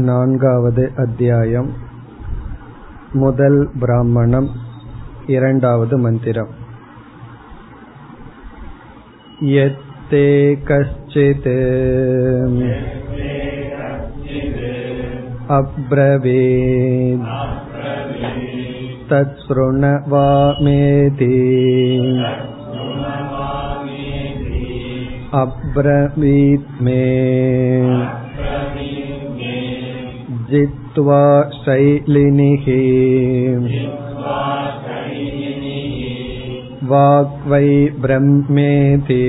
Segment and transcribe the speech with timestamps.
[0.00, 1.68] नान्गावद् अध्यायम्
[3.12, 4.48] முதல் பிராமணம்
[5.26, 6.52] இரண்டாவது மந்திரம்
[9.54, 10.24] यत्ते
[10.68, 11.48] कश्चित्
[15.58, 17.28] अब्रवीत्
[19.10, 20.62] तत्शृणवामेति
[25.34, 27.02] अब्रवीत् मे
[30.50, 31.22] जित्वा
[31.62, 32.66] शैलिनिः
[36.90, 37.70] वाग्वै
[38.04, 39.22] ब्रह्मेति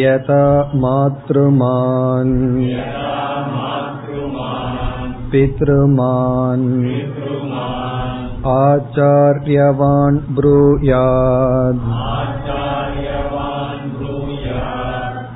[0.00, 0.44] यथा
[0.84, 2.34] मातृमान्
[5.32, 6.68] पितृमान्
[8.54, 11.84] आचार्यवान् ब्रूयात्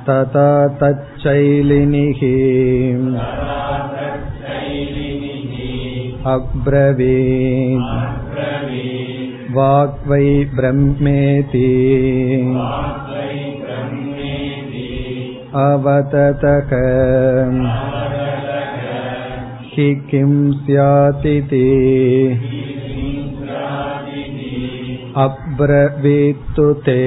[0.09, 0.49] तथा
[0.81, 2.21] तच्चैलिनिः
[6.33, 7.97] अब्रवीत्
[9.57, 10.25] वाग्वै
[10.55, 11.69] ब्रह्मेति
[15.61, 16.73] अवततक
[19.71, 20.31] हि किं
[20.65, 21.65] स्यातिति
[25.25, 26.99] अब्रवीत्तु ते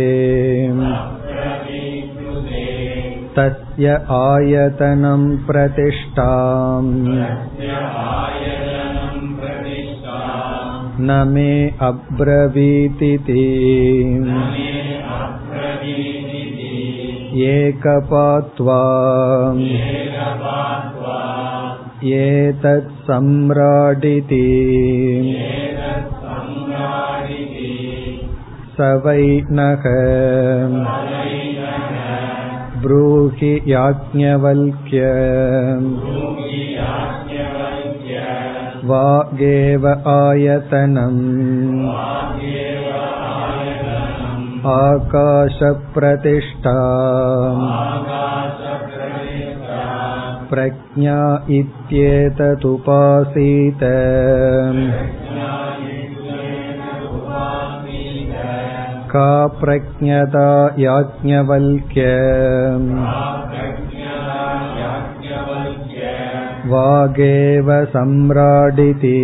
[3.38, 6.90] तस्य आयतनं प्रतिष्ठाम्
[11.00, 11.52] न मे
[11.86, 13.46] अब्रवीतिति
[17.50, 18.80] एकपात्वा
[22.18, 24.46] एतत् सम्राडिति
[28.76, 29.24] स वै
[29.58, 29.84] नः
[32.82, 35.00] ब्रूहि याज्ञवल्क्य
[38.90, 41.20] वागेव आयतनम्
[44.70, 46.74] आकाशप्रतिष्ठा
[50.50, 51.20] प्रज्ञा
[51.58, 53.82] इत्येतदुपासीत
[59.12, 59.30] का
[59.60, 62.06] प्रज्ञता याज्ञवल्क्य
[66.72, 69.18] वागेव सम्राडिति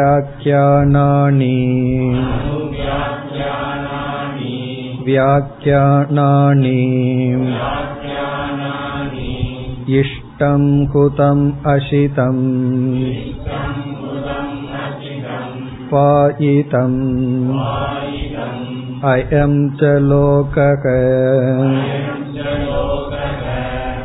[5.05, 6.81] व्याख्यानानि
[9.99, 10.63] इष्टं
[10.93, 12.43] हुतम् अशितम्
[15.93, 16.99] पायितम्
[19.11, 20.83] अयं च लोकः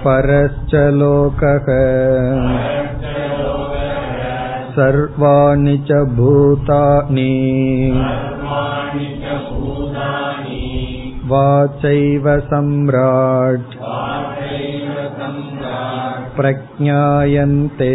[0.06, 1.68] परश्च लोकः
[4.76, 7.32] सर्वाणि च भूतानि
[11.30, 13.74] वाचैव सम्राट्
[16.36, 17.94] प्रज्ञायन्ते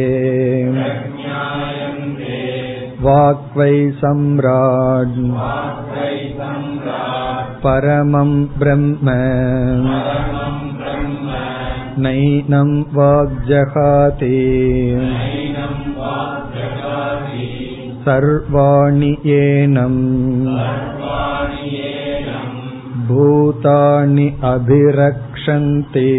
[3.06, 5.18] वाक्वै सम्राट्
[7.66, 9.16] परमं ब्रह्म
[12.06, 14.38] नैनं वाग्जहाति
[18.06, 20.00] सर्वाणि येनम्
[23.08, 26.10] भूतानि अभिरक्षन्ति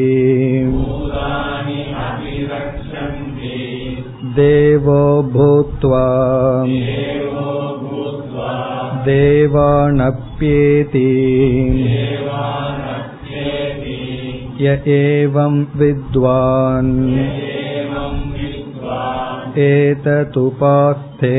[4.36, 5.00] देवो
[5.32, 6.04] भूत्वा
[9.06, 11.08] देवानप्येति
[14.62, 16.92] य एवं विद्वान्
[19.62, 21.36] एतदुपास्ते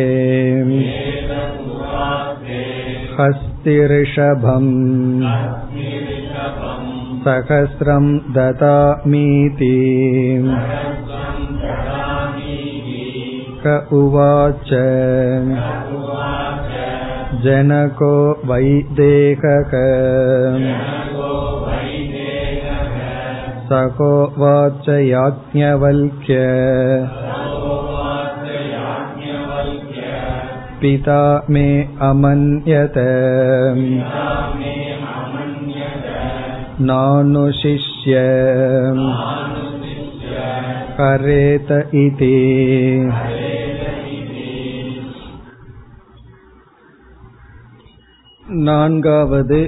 [3.20, 4.72] हस्तिऋषभम्
[7.26, 9.76] सहस्रं ददामीति
[13.66, 14.72] क उवाच
[17.44, 18.16] जनको
[18.50, 19.74] वैदेहक
[23.70, 26.40] सकोवाच याज्ञवल्क्य
[30.82, 31.68] पिता मे
[32.08, 32.98] अमन्यत
[36.90, 38.14] नानुशिष्य
[40.98, 41.70] करेत
[42.00, 42.36] इति
[48.66, 49.60] நான்காவது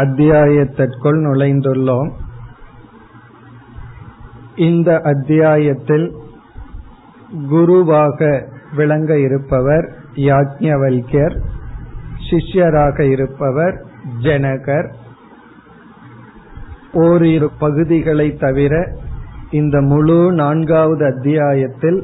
[0.00, 2.10] அத்தியாயத்திற்குள் நுழைந்துள்ளோம்
[4.67, 6.07] இந்த அத்தியாயத்தில்
[7.49, 8.19] குருவாக
[8.75, 9.85] விளங்க இருப்பவர்
[10.27, 11.35] யாஜ்ஞவல்யர்
[12.27, 13.75] சிஷ்யராக இருப்பவர்
[14.21, 14.87] ஜனகர்.
[17.05, 18.73] ஓரிரு பகுதிகளை தவிர
[19.51, 21.99] இந்த முழு நான்காவது அத்தியாயத்தில்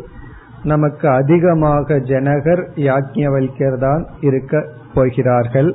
[0.63, 4.63] நமக்கு அதிகமாக ஜனகர் யாஜ்ஞவல்யர் தான் இருக்க
[4.93, 5.71] போகிறார்கள்.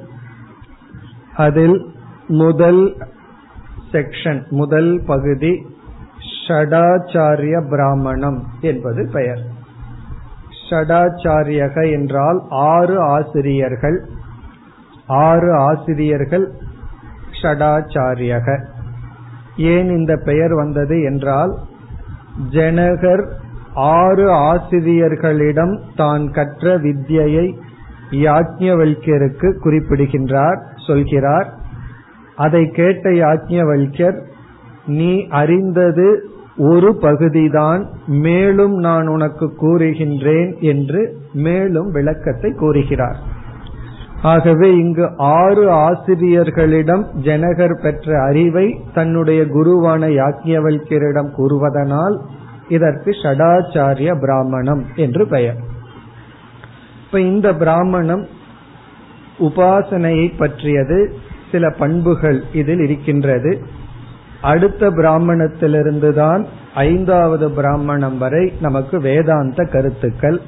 [1.37, 1.79] அதில்
[2.43, 2.82] முதல்
[3.93, 5.52] செக்ஷன் முதல் பகுதி
[6.48, 9.38] ஷடாச்சாரிய பிராமணம் என்பது பெயர்.
[10.70, 14.08] ஷடாச்சாரியக என்றால் ஆறு ஆசிரியர்கள்.
[15.06, 16.52] ஆறு ஆசிரியர்கள்
[17.42, 18.64] ஷடாச்சாரியக.
[19.56, 21.58] ஏன் இந்த பெயர் வந்தது என்றால்
[22.50, 23.28] ஜனகர்
[23.74, 27.56] ஆறு ஆசிரியர்களிடம் தான் கற்ற வித்யை
[28.10, 31.54] யாஜ்ஞவல்யருக்கு குறிப்பிடுகின்றார் சொல்கிறார்.
[32.36, 34.30] அதை கேட்ட யாஜ்ஞவல்யர்
[34.87, 36.26] நீ அறிந்தது
[36.56, 43.17] ஒரு பகுதிதான் மேலும் நான் உனக்கு கூறுகின்றேன் என்று மேலும் விளக்கத்தை கூறுகிறார்.
[44.23, 52.19] ஆகவே இங்கு ஆறு ஆசிரியர்களிடம் ஜனகர் பெற்ற அறிவை தன்னுடைய குருவான யாக்ஞவல்யரிடம் கூறுவதனால்
[52.69, 55.56] இதற்கு ஷடாச்சாரிய பிராமணம் என்று பெயர்.
[57.06, 58.26] இப்ப இந்த பிராமணம்
[59.38, 61.12] உபாசனையை பற்றியது
[61.52, 63.62] சில பண்புகள் இதில் இருக்கின்றது.
[64.43, 70.41] அடுத்த பிராமணத்திலிருந்து தான் ஐந்தாவது பிராமணம் வரை நமக்கு வேதாந்த கருத்துக்கள்.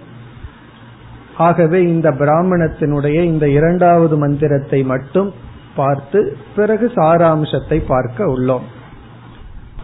[1.36, 5.32] ஆகவே இந்த பிராமணத்தினுடைய இந்த இரண்டாவது மந்திரத்தை மட்டும்
[5.76, 8.66] பார்த்து பிறகு சாராம்சத்தை பார்க்க உள்ளோம்.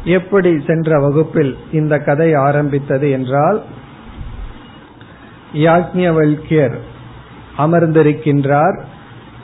[0.05, 3.59] எப்படி சென்ற வகுப்பில் இந்த கதை ஆரம்பித்தது என்றால்
[5.53, 6.77] யாக்ஞவல்யர்
[7.59, 8.77] அமர்ந்திருக்கின்றார்.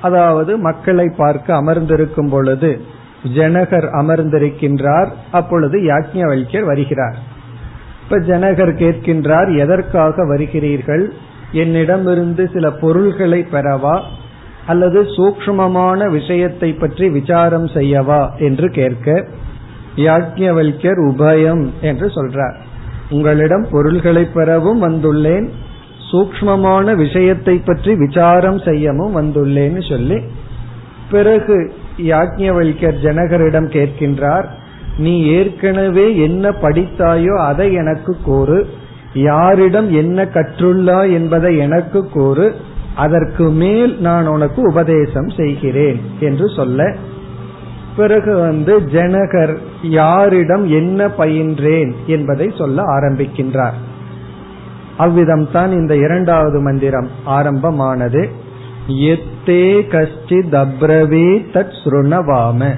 [0.01, 2.71] அதாவது மக்களை பார்க்க அமர்ந்திருக்கும் பொழுது
[3.34, 5.08] ஜனகர் அமர்ந்திருக்கின்றார்.
[5.32, 7.17] அப்பொழுது யாக்ஞவல்யர் வருகிறார்.
[8.05, 11.08] இப்ப ஜனகர் கேட்கின்றார் எதற்காக வருகிறீர்கள்?
[11.52, 14.00] என்னிடமிருந்து சில பொருள்களை பெறவா?
[14.67, 18.37] அல்லது சூக்மமான விஷயத்தை பற்றி விசாரம் செய்யவா?
[18.37, 19.26] என்று கேட்க
[19.96, 22.55] யாக்ஞவல்யர் உபயம் என்று சொல்றார்.
[23.11, 25.49] உங்களிடம் பொருள்களை பெறவும் வந்துள்ளேன்.
[26.12, 30.20] சூக்மமான விஷயத்தை பற்றி விசாரம் செய்யவும் வந்துள்ளேன்னு சொல்லி
[31.11, 34.44] பிறகு யாஜ்ஞவல்யர் ஜனகரிடம் கேட்கின்றார்
[34.98, 38.66] நீ ஏற்கனவே என்ன படித்தாயோ அதை எனக்கு கூறு
[39.14, 42.55] யாரிடம் என்ன கற்றுள்ளாய் என்பதை எனக்கு கூறு
[42.94, 46.96] அதற்கு மேல் நான் உனக்கு உபதேசம் செய்கிறேன் என்று சொல்ல.
[47.96, 53.72] பிறகு வந்து ஜனகர் யாரிடம் என்ன பயின்றேன் என்பதை சொல்ல ஆரம்பிக்கின்றார்.
[54.96, 58.31] அவ்விதம் தான் இந்த இரண்டாவது மந்திரம் ஆரம்பமானது.
[58.88, 62.74] எத்தே கஷ்டித் அப்ரவே தத் சுருணவாம.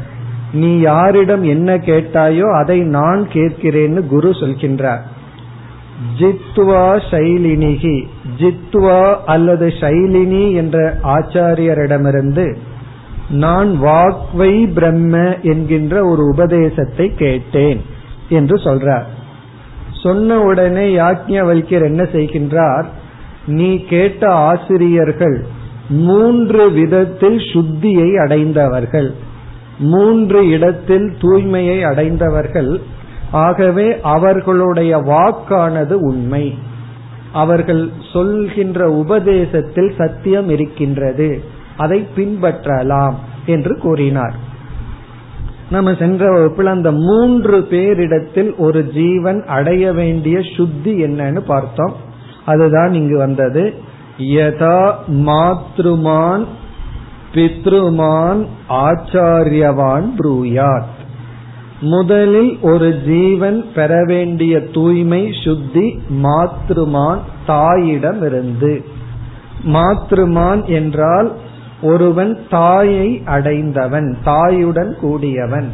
[0.53, 5.01] நீ யாரிடம் என்ன கேட்டாயோ அதை நான் கேட்கிறேன்னு குரு சொல்கின்றார்.
[6.19, 8.07] ஜித்வா சைலினிகி.
[8.39, 12.57] ஜித்வா அல்லது சைலினி என்ற ஆச்சாரியரிடமிருந்து
[13.31, 17.83] நான் வாக்வை பிரம்ம என்கின்ற ஒரு உபதேசத்தை கேட்டேன்
[18.29, 19.05] என்று சொல்றார்.
[20.03, 22.85] சொன்ன உடனே யாக்ஞவல்யர் என்ன செய்கின்றார்?
[23.47, 25.47] நீ கேட்ட ஆசிரியர்கள்
[25.89, 29.15] மூன்று விதத்தில் சுத்தியை அடைந்தவர்கள்.
[29.79, 32.81] மூன்று இடத்தில் தூய்மையை அடைந்தவர்கள்.
[33.31, 36.55] ஆகவே அவர்களுடைய வாக்கானது உண்மை.
[37.33, 41.43] அவர்கள் சொல்கின்ற உபதேசத்தில் சத்தியம் இருக்கின்றது.
[41.77, 43.15] அதை பின்பற்றலாம்
[43.47, 44.35] என்று கூறினார்.
[45.71, 51.93] நம்ம சென்ற வகுப்பில் அந்த மூன்று பேரிடத்தில் ஒரு ஜீவன் அடைய வேண்டிய சுத்தி என்னன்னு பார்த்தோம்.
[52.45, 53.75] அதுதான் இங்கு வந்தது.
[54.19, 56.47] யதா மாத்ருமான்
[57.35, 60.97] பித்ருமான் ஆச்சாரியவான் ப்ரூயாத்.
[61.81, 68.85] முதலில் ஒரு ஜீவன் பெற வேண்டிய தூய்மை சுத்தி மாத்ருமான் தாயிடமிருந்து.
[69.65, 71.33] மாத்ருமான் என்றால்
[71.83, 75.71] ஒருவன் தாயை அடைந்தவன் தாயுடன் கூடியவன்.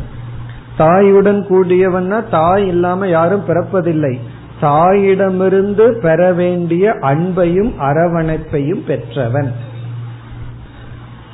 [0.79, 4.19] தாயுடன் கூடியவன்னா தாய் இல்லாம யாரும் பிறப்பதில்லை.
[4.65, 9.53] தாயிடமிருந்து பெற வேண்டிய அன்பையும் அரவணைப்பையும் பெற்றவன்.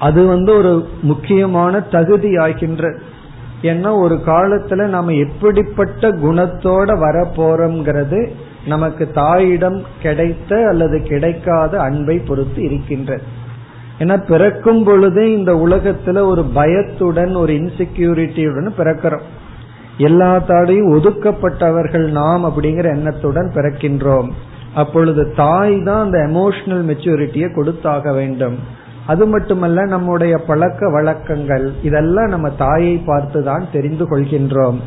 [0.01, 0.73] அது வந்து ஒரு
[1.03, 2.85] முக்கியமான தகுதி ஆகின்ற
[3.63, 8.21] ஏன்னா ஒரு காலத்துல நம்ம எப்படிப்பட்ட குணத்தோட வரப்போறோம்ங்கிறது
[8.67, 13.23] நமக்கு தாயிடம் கிடைத்த அல்லது கிடைக்காத அன்பை பொறுத்து இருக்கின்றது
[13.99, 19.27] ஏன்னா பிறக்கும் பொழுதே இந்த உலகத்துல ஒரு பயத்துடன் ஒரு இன்செக்யூரிட்டியுடன் பிறக்கிறோம்.
[20.09, 24.29] எல்லாத்தாடையும் ஒதுக்கப்பட்டவர்கள் நாம் அப்படிங்கிற எண்ணத்துடன் பிறக்கின்றோம்.
[24.75, 28.57] அப்பொழுது தாய் தான் அந்த எமோஷனல் மெச்சூரிட்டியை கொடுத்தாக வேண்டும்.
[29.07, 34.79] அது மட்டுமல்ல நம்முடைய பழக்க வழக்கங்கள் இதெல்லாம் நம்ம தாயை பார்த்து தான் தெரிந்து கொள்கின்றோம்.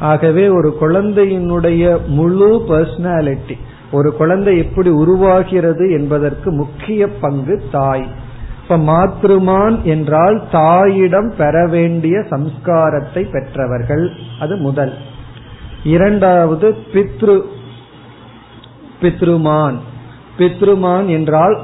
[0.00, 1.84] ஆகவே ஒரு குழந்தையினுடைய
[2.18, 3.56] முழு பர்சனாலிட்டி
[3.92, 8.06] ஒரு குழந்தை எப்படி உருவாகிறது என்பதற்கு முக்கிய பங்கு தாய்.
[8.70, 14.10] இப்ப மாத்ருமான் என்றால் தாயிடம் பெற வேண்டிய சம்ஸ்காரத்தை பெற்றவர்கள்.
[14.40, 14.92] அது முதல்.
[15.84, 17.42] இரண்டாவது பித்ரு
[19.02, 19.74] பித்ருமான்.
[20.38, 21.60] பித்ருமான் என்றால்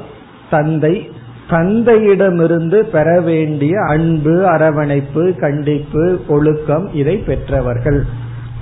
[0.49, 1.11] தந்தை.
[1.49, 8.05] தந்தையிடமிருந்து பெற வேண்டிய அன்பு அரவணைப்பு கண்டிப்பு ஒழுக்கம் இதை பெற்றவர்கள்.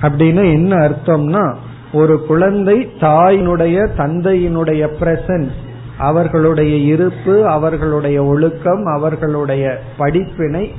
[0.02, 1.54] அப்படின்னு என்ன அர்த்தம்னா
[1.92, 5.64] ஒரு குழந்தை தாயினுடைய தந்தையினுடைய பிரசன்ஸ்
[5.98, 10.72] அவர்களுடைய இருப்பு அவர்களுடைய ஒழுக்கம் அவர்களுடைய படிப்பினை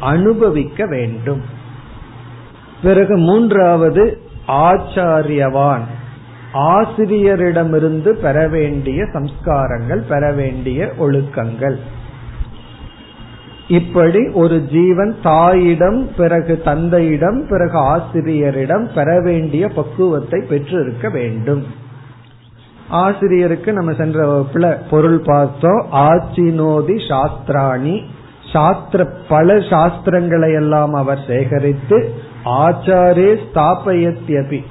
[0.00, 1.42] அனுபவிக்க வேண்டும்.
[2.82, 5.84] பிறகு மூன்றாவது ஆச்சாரியவான்.
[6.54, 11.76] ஆசிரியரிடமிருந்து பெற வேண்டிய சம்ஸ்காரங்கள் பெற வேண்டிய ஒழுக்கங்கள்.
[13.68, 21.66] இப்படி ஒரு ஜீவன் தாயிடம் பிறகு தந்தையிடம் பிறகு ஆசிரியரிடம் பெற வேண்டிய பக்குவத்தை பெற்றிருக்க வேண்டும்.
[22.88, 28.04] ஆசிரியருக்கு நம்ம சென்ற வகுப்புல பொருள் பார்த்தோம் ஆச்சினோதி சாஸ்திராணி
[28.52, 32.14] சாஸ்திர பல சாஸ்திரங்களை எல்லாம் அவர் சேகரித்து
[32.44, 34.64] ஆச்சாரே ஸ்தாபயத்யபி.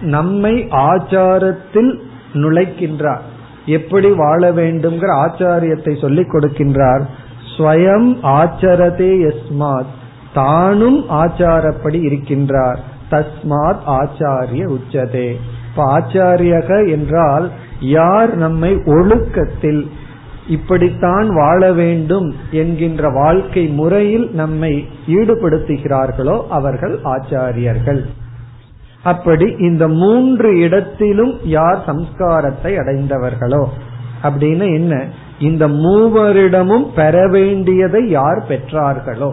[0.00, 1.98] நம்மை ஆச்சாரத்தில்
[2.32, 3.20] நுழைக்கின்றார்.
[3.66, 7.04] எப்படி வாழ வேண்டும்ங்கிற ஆச்சாரியத்தை சொல்லிக் கொடுக்கின்றார்.
[7.56, 9.92] ஸ்வயம் ஆச்சரதே எஸ்மாத்
[10.34, 12.78] தானும் ஆச்சாரப்படி இருக்கின்றார்.
[13.10, 15.36] தஸ்மாத் ஆச்சாரிய உச்சதே.
[15.78, 19.88] இப்ப ஆச்சாரியக என்றால் யார் நம்மை ஒழுக்கத்தில்
[20.48, 28.04] இப்படித்தான் வாழ வேண்டும் என்கின்ற வாழ்க்கை முறையில் நம்மை ஈடுபடுத்துகிறார்களோ அவர்கள் ஆச்சாரியர்கள்.
[29.02, 33.68] அப்படி இந்த மூன்று இடத்திலும் யார் சம்ஸ்காரத்தை அடைந்தவர்களோ?
[34.22, 35.04] அப்படின்னு என்ன?
[35.40, 39.32] இந்த மூவரிடமும் பெற வேண்டியதை யார் பெற்றார்களோ?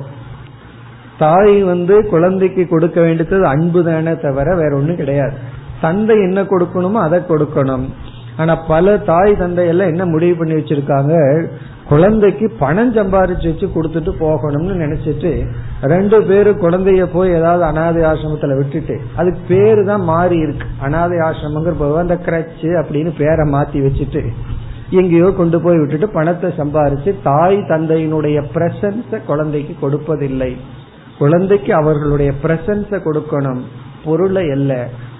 [1.18, 5.54] தாய் வந்து குழந்தைக்கு கொடுக்க வேண்டியது அன்பு தானே தவிர வேற ஒண்ணும் கிடையாது.
[5.86, 7.88] தந்தை என்ன கொடுக்கணுமோ அதை கொடுக்கணும்.
[8.42, 11.14] ஆனா பல தாய் தந்தை எல்லாம் என்ன முடிவு பண்ணி வச்சிருக்காங்க?
[11.90, 15.32] குழந்தைக்கு பணம் சம்பாரிச்சு வச்சு கொடுத்துட்டு போகணும்னு நினைச்சிட்டு
[15.94, 20.68] ரெண்டு பேரும் குழந்தைய போய் ஏதாவது அனாதை ஆசிரமத்துல விட்டுட்டு அதுக்கு பேரு தான் மாறி இருக்கு.
[20.86, 24.24] அனாதை ஆசிரமங்கிற அந்த கிரச்சு அப்படின்னு பேரை மாத்தி வச்சுட்டு
[25.00, 30.52] எங்கேயோ கொண்டு போய் விட்டுட்டு பணத்தை சம்பாரிச்சு தாய் தந்தையினுடைய பிரசன்ஸ குழந்தைக்கு கொடுப்பதில்லை.
[31.22, 33.62] குழந்தைக்கு அவர்களுடைய பிரசன்ஸ கொடுக்கணும்.
[34.06, 34.74] பொருளை அல்ல.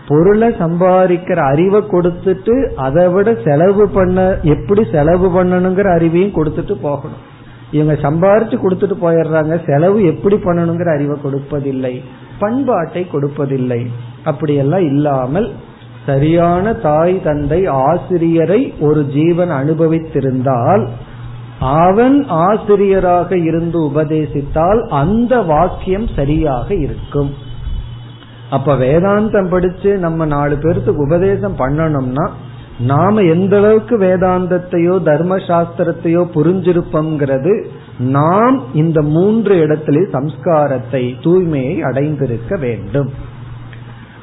[0.08, 7.24] பொருளை சம்பாதிக்கிற அறிவை கொடுத்துட்டு அதை விட செலவு பண்ண எப்படி செலவு பண்ணணுங்கிற அறிவையும் கொடுத்துட்டு போகணும்.
[7.72, 11.94] இவங்க சம்பாரிச்சு கொடுத்துட்டு போயிடுறாங்க செலவு எப்படி பண்ணணுங்கிற அறிவை கொடுப்பதில்லை
[12.40, 13.82] பண்பாட்டை கொடுப்பதில்லை.
[14.24, 15.48] அப்படியெல்லாம் இல்லாமல்
[16.06, 20.84] சரியான தாய் தந்தை ஆசிரியரை ஒரு ஜீவன் அனுபவித்திருந்தால்
[21.60, 27.32] அவன் ஆசிரியராக இருந்து உபதேசித்தால் அந்த வாக்கியம் சரியாக இருக்கும்.
[28.56, 32.26] அப்ப வேதாந்தம் படிச்சு நம்ம நாலு பேர்த்துக்கு உபதேசம் பண்ணணும்னா
[32.80, 37.54] நாம எந்த அளவுக்கு வேதாந்தத்தையோ தர்ம சாஸ்திரத்தையோ புரிஞ்சிருப்போங்கிறது
[38.16, 43.12] நாம் இந்த மூன்று இடத்திலே சம்ஸ்காரத்தை தூய்மையை அடைந்திருக்க வேண்டும்.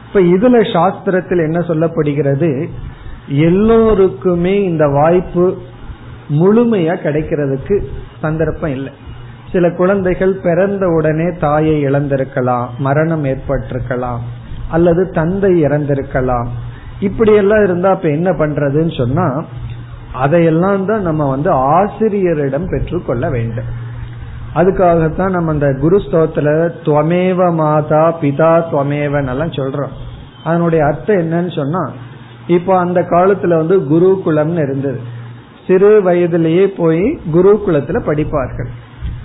[0.07, 2.51] இப்ப இதுல சாஸ்திரத்தில் என்ன சொல்லப்படுகிறது?
[3.29, 5.47] எல்லோருக்குமே இந்த வாய்ப்பு
[6.41, 7.77] முழுமையா கிடைக்கிறதுக்கு
[8.21, 8.93] சந்தர்ப்பம் இல்லை.
[9.53, 14.23] சில குழந்தைகள் பிறந்த உடனே தாயை இழந்திருக்கலாம் மரணம் ஏற்பட்டிருக்கலாம்
[14.71, 16.49] அல்லது தந்தை இறந்திருக்கலாம்.
[17.01, 19.27] இப்படி எல்லாம் இருந்தா அப்ப என்ன பண்றதுன்னு சொன்னா
[20.13, 23.71] அதையெல்லாம் தான் நம்ம வந்து ஆசிரியரிடம் பெற்றுக்கொள்ள வேண்டும்.
[24.55, 26.49] அதுக்காகத்தான் நம்ம அந்த குரு ஸ்தோத்துல
[26.85, 29.95] துவமேவ மாதா பிதா துவமேவன் எல்லாம் சொல்றோம்.
[30.45, 31.83] அதனுடைய அர்த்தம் என்னன்னு சொன்னா
[32.47, 35.01] இப்போ அந்த காலத்துல வந்து குருகுலம்னு இருந்தது.
[35.67, 37.05] சிறு வயதிலேயே போய்
[37.35, 38.71] குருகுலத்துல படிப்பார்கள்.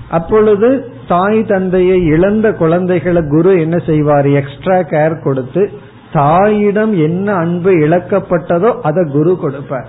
[0.09, 0.69] அப்பொழுது
[1.07, 4.27] தாய் தந்தையை இழந்த குழந்தைகளை குரு என்ன செய்வார்?
[4.27, 5.69] எக்ஸ்ட்ரா கேர் கொடுத்து
[6.13, 9.87] தாயிடம் என்ன அன்பு இழக்கப்பட்டதோ அதை குரு கொடுப்பார்.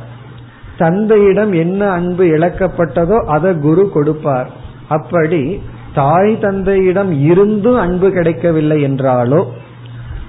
[0.78, 4.48] தந்தையிடம் என்ன அன்பு இழக்கப்பட்டதோ அதை குரு கொடுப்பார்.
[4.88, 5.60] அப்படி
[5.94, 9.40] தாய் தந்தையிடம் இருந்தும் அன்பு கிடைக்கவில்லை என்றாலோ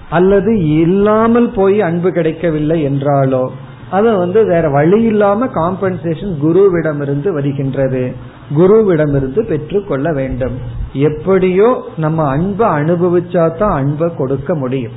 [0.09, 3.43] அல்லது இல்லாமல் போய் அன்பு கிடைக்கவில்லை என்றாலோ
[3.89, 8.15] அது வந்து வேற வழி இல்லாம காம்பன்சேஷன் குருவிடமிருந்து வருகின்றது.
[8.57, 10.55] குருவிடமிருந்து பெற்றுக்கொள்ள வேண்டும்.
[10.93, 14.95] எப்படியோ நம்ம அன்பை அனுபவிச்சா தான் அன்பை கொடுக்க முடியும்.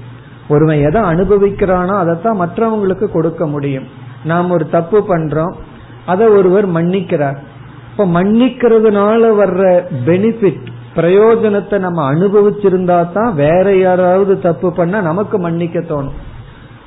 [0.49, 3.87] ஒருவன் எதை அனுபவிக்கிறானோ அதைத்தான் மற்றவங்களுக்கு கொடுக்க முடியும்.
[4.25, 5.55] நாம் ஒரு தப்பு பண்றோம்
[6.07, 7.39] அதை ஒருவர் மன்னிக்கிறார்.
[7.91, 9.63] இப்ப மன்னிக்கிறதுனால வர்ற
[10.07, 10.67] பெனிஃபிட்
[10.97, 16.19] பிரயோஜனத்தை நம்ம அனுபவிச்சிருந்தா தான் வேற யாராவது தப்பு பண்ண நமக்கு மன்னிக்க தோணும்.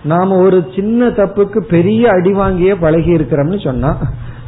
[0.04, 3.92] நாம ஒரு சின்ன தப்புக்கு பெரிய அடி வாங்கிய பழகி இருக்கிறோம்னு சொன்னா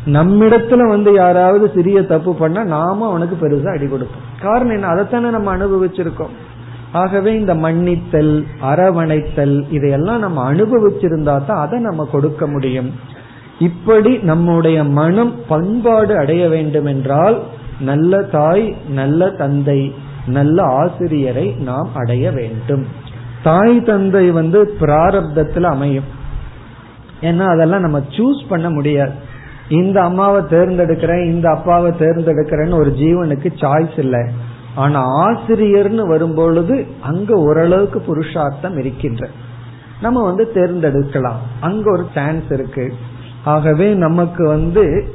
[0.07, 4.21] நம்மிடத்துல வந்து யாராவது சிறிய தப்பு பண்ணா நாம அவனுக்கு பெருசா அடி கொடுப்போம்.
[4.41, 4.87] காரணம் என்ன?
[4.87, 6.35] அதைத்தானே நம்ம அனுபவிச்சிருக்கோம்.
[6.91, 12.91] ஆகவே இந்த மன்னித்தல் அரவணைத்தல் இதையெல்லாம் நம்ம அனுபவிச்சிருந்தா தான் அதை நம்ம கொடுக்க முடியும்.
[13.59, 17.41] இப்படி நம்முடைய மனம் பண்பாடு அடைய வேண்டும் என்றால்
[17.79, 19.93] நல்ல தாய் நல்ல தந்தை
[20.27, 22.85] நல்ல ஆசிரியரை நாம் அடைய வேண்டும்.
[23.43, 26.03] தாய் தந்தை வந்து பிராரப்தத்தில் அமையும்.
[27.21, 29.26] ஏன்னா அதெல்லாம் நம்ம சூஸ் பண்ண முடியாது.
[29.69, 34.25] இந்த அம்மாவை தேர்ந்தெடுக்கிறேன் இந்த அப்பாவை தேர்ந்தெடுக்கிறேன்னு ஒரு ஜீவனுக்கு சாய்ஸ் இல்லை.
[34.75, 39.27] ஆனா ஆசிரியர்னு வரும்பொழுது அங்க ஓரளவுக்கு புருஷார்த்தம் இருக்கின்ற.
[40.01, 41.41] நம்ம வந்து தேர்ந்தெடுக்கலாம்.
[41.59, 42.93] அங்க ஒரு சான்ஸ் இருக்கு.
[43.43, 45.07] ஆகவே நமக்கு வந்து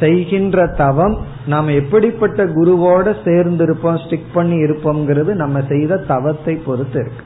[0.00, 7.24] செய்கின்ற தவம் நாம் எப்படிப்பட்ட குருவோட சேர்ந்து இருப்போம் ஸ்டிக் பண்ணி இருப்போம்ங்கிறது நம்ம செய்த தவத்தை பொறுத்து இருக்கு.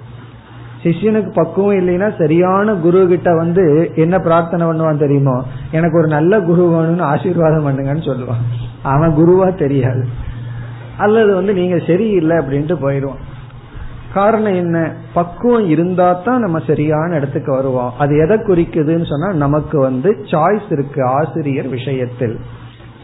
[0.83, 5.45] சிஷியனுக்கு பக்குவம் இல்லைன்னா சரியான குரு கிட்ட வந்து என்ன பிரார்த்தனை பண்ணுவான் தெரியுமோ?
[5.71, 8.43] எனக்கு ஒரு நல்ல குரு வேணும்னு ஆசீர்வாதம் பண்ணுங்கன்னு சொல்லுவான்.
[8.83, 10.07] அவன் குருவா தெரியாது.
[10.99, 13.37] அல்லது வந்து நீங்க சரியில்லை அப்படின்ட்டு போயிடுவான்.
[14.15, 14.93] காரணம் என்ன?
[15.13, 17.93] பக்குவம் இருந்தா தான் நம்ம சரியான இடத்துக்கு வருவோம்.
[17.99, 22.41] அது எதை குறிக்குதுன்னு சொன்னா நமக்கு வந்து சாய்ஸ் இருக்கு ஆசிரியர் விஷயத்தில்.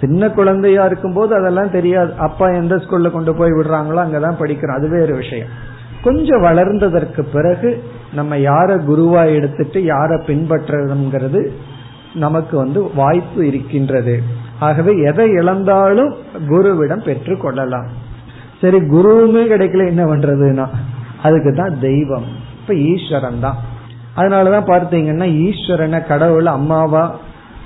[0.00, 2.12] சின்ன குழந்தையா இருக்கும் போது அதெல்லாம் தெரியாது.
[2.18, 5.72] அப்பா எந்த ஸ்கூல்ல கொண்டு போய் விடுறாங்களோ அங்கதான் படிக்கிறோம் அது வேறு விஷயம்.
[6.04, 11.50] கொஞ்சம் வளர்ந்ததற்கு பிறகு நம்ம யார குருவா எடுத்துட்டு யார பின்பற்றுறதுங்கிறது
[12.14, 14.22] நமக்கு வந்து வாய்ப்பு இருக்கின்றது.
[14.58, 16.14] ஆகவே எதை இழந்தாலும்
[16.48, 17.86] குருவிடம் பெற்று கொள்ளலாம்.
[18.60, 20.66] சரி குருவுமே கிடைக்கல என்ன பண்றதுன்னா?
[21.22, 22.24] அதுக்கு தான் தெய்வம்.
[22.60, 23.56] இப்ப ஈஸ்வரன் தான்.
[24.16, 27.16] அதனாலதான் பார்த்தீங்கன்னா ஈஸ்வரனை கடவுள் அம்மாவா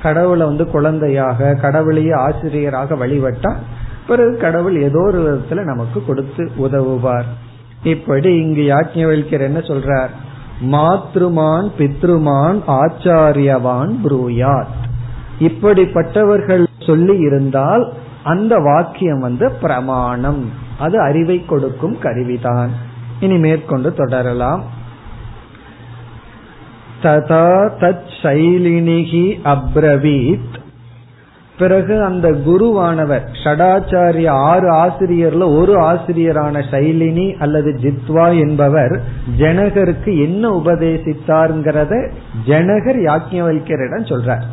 [0.02, 3.52] கடவுளை வந்து குழந்தையாக கடவுளையே ஆசிரியராக வழிபட்டா
[4.06, 7.46] பிறகு கடவுள் ஏதோ ஒரு விதத்துல நமக்கு கொடுத்து உதவுவார்.
[7.82, 10.08] இப்படி இங்கு யாஜ்யவல்யர் என்ன சொல்றார்?
[10.60, 14.86] மாத்ருமான் பித்ருமான் ஆச்சாரியவான் புரூயாத்.
[15.40, 17.92] இப்படிப்பட்டவர்கள் சொல்லி இருந்தால்
[18.24, 20.50] அந்த வாக்கியம் வந்து பிரமாணம்.
[20.78, 22.68] அது அறிவை கொடுக்கும் கருவிதான்.
[23.20, 24.64] இனி மேற்கொண்டு தொடரலாம்.
[27.02, 30.66] ததா தத் சைலினிகி அப்ரவீத்.
[31.58, 39.00] பிறகு அந்த குருவானவர் ஷடாச்சாரிய ஆறு ஆசிரியர்ல ஒரு ஆசிரியரான சைலினி அல்லது ஜித்வா என்பவர்
[39.38, 42.10] ஜனகருக்கு என்ன உபதேசித்தார்ங்கிறத
[42.46, 44.46] ஜனகர் யாக்கியவல்யரிடம் சொல்றார்.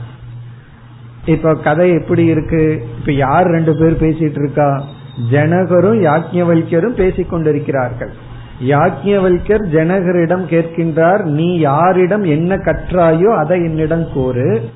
[1.25, 2.85] இப்ப கதை எப்படி இருக்கு?
[2.99, 4.83] இப்ப யார் ரெண்டு பேர் பேசிட்டு இருக்கா
[5.31, 8.13] ஜனகரும் யாக்கியவல்யரும் பேசிக்கொண்டிருக்கிறார்கள்.
[8.67, 14.69] யாக்கியவல்யர் ஜனகரிடம் கேட்கின்றார் நீ யாரிடம் என்ன கற்றாயோ அதை என்னிடம் கூறு.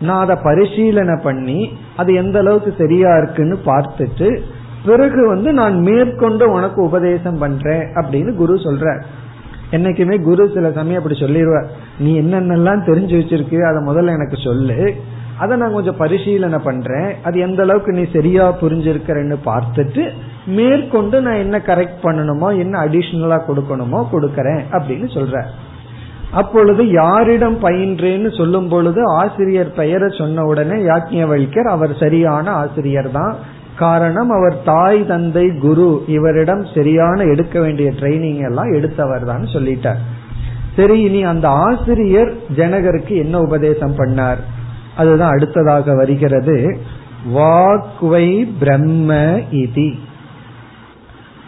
[0.00, 1.58] நான் அதை பரிசீலனை பண்ணி
[1.96, 4.28] அது எந்த அளவுக்கு சரியா இருக்குன்னு பார்த்துட்டு
[4.84, 8.94] பிறகு வந்து நான் மேற்கொண்டு உனக்கு உபதேசம் பண்றேன் அப்படின்னு குரு சொல்ற
[9.72, 11.66] என்னைக்குமே குரு சில சமயம் அப்படி சொல்லிடுவார்.
[11.98, 14.78] நீ என்னென்னலாம் தெரிஞ்சு வச்சிருக்கு அதை முதல்ல எனக்கு சொல்லு.
[15.38, 17.14] அதை நான் கொஞ்சம் பரிசீலனை பண்றேன்.
[17.22, 20.02] அது எந்த அளவுக்கு நீ சரியா புரிஞ்சிருக்கிறன்னு பார்த்துட்டு
[20.56, 25.44] மேற்கொண்டு நான் என்ன கரெக்ட் பண்ணணுமோ என்ன அடிஷனலா கொடுக்கணுமோ கொடுக்கறேன் அப்படின்னு சொல்ற
[26.32, 33.34] அப்பொழுது யாரிடம் பயின்றேன்னு சொல்லும் பொழுது ஆசிரியர் பெயரை சொன்ன உடனே யாக்கியவல்யர் அவர் சரியான ஆசிரியர் தான்
[33.76, 40.00] காரணம் அவர் தாய் தந்தை குரு இவரிடம் சரியான எடுக்க வேண்டிய ட்ரைனிங் எல்லாம் எடுத்தவர் தான் சொல்லிட்டார்.
[40.76, 44.40] சரி இனி அந்த ஆசிரியர் ஜனகருக்கு என்ன உபதேசம் பண்ணார்?
[44.96, 46.78] அதுதான் அடுத்ததாக வருகிறது.
[47.34, 49.16] வாக்வை பிரம்ம
[49.52, 49.90] இதி.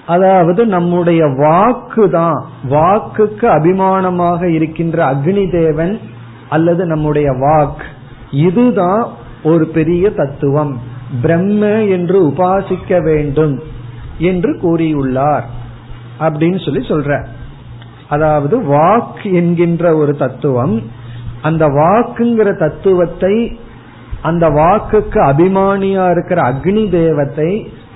[0.07, 6.01] அதாவது நம்முடைய வாக்கு தான் வாக்குக்கு அபிமானமாக இருக்கின்ற அக்னி தேவன்
[6.49, 7.85] அல்லது நம்முடைய வாக்கு
[8.31, 9.07] இதுதான்
[9.43, 10.79] ஒரு பெரிய தத்துவம்.
[11.23, 13.63] பிரம்ம என்று உபாசிக்க வேண்டும்
[14.19, 15.43] என்று கூறியுள்ளார்
[16.21, 17.27] அப்படின்னு சொல்லி சொல்ற.
[18.09, 20.83] அதாவது வாக் என்கின்ற ஒரு தத்துவம்
[21.43, 23.59] அந்த வாக்குங்கிற தத்துவத்தை
[24.23, 27.51] அந்த வாக்குக்கு அபிமானியா இருக்கிற அக்னி தேவத்தை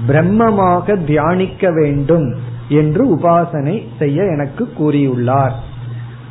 [0.09, 2.29] பிரம்மமாக தியானிக்க வேண்டும்
[2.69, 5.55] என்று உபாசனை செய்ய எனக்கு கூறியுள்ளார்.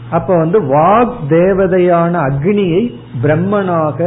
[0.10, 2.82] அப்ப வந்து வாக் தேவதையான அக்னியை
[3.24, 4.00] பிரம்மனாக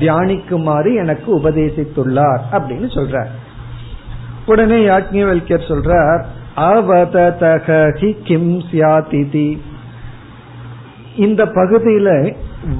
[0.00, 3.32] தியானிக்குமாறு எனக்கு உபதேசித்துள்ளார் அப்படின்னு சொல்றார்.
[4.46, 6.22] உடனே யாக்ஞவல்யர் சொல்றார்
[6.56, 9.48] அவததகி கிம் சியாதிதி
[11.16, 12.08] இந்த பகுதியில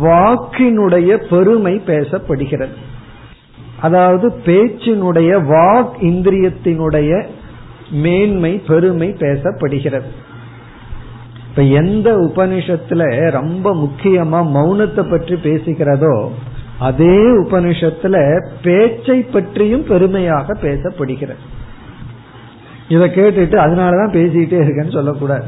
[0.02, 2.74] வாக்கினுடைய பெருமை பேசப்படுகிறது.
[3.80, 7.24] அதாவது பேச்சினுடைய வாக் இந்திரியத்தினுடைய
[7.90, 10.10] மேன்மை பெருமை பேசப்படுகிறது.
[11.48, 16.28] இப்ப எந்த உபனிஷத்துல ரொம்ப முக்கியமா மௌனத்தை பற்றி பேசுகிறதோ
[16.78, 21.44] அதே உபனிஷத்துல பேச்சை பற்றியும் பெருமையாக பேசப்படுகிறது.
[22.88, 25.44] இதை கேட்டுட்டு அதனாலதான் பேசிக்கிட்டே இருக்கேன்னு சொல்லக்கூடாது.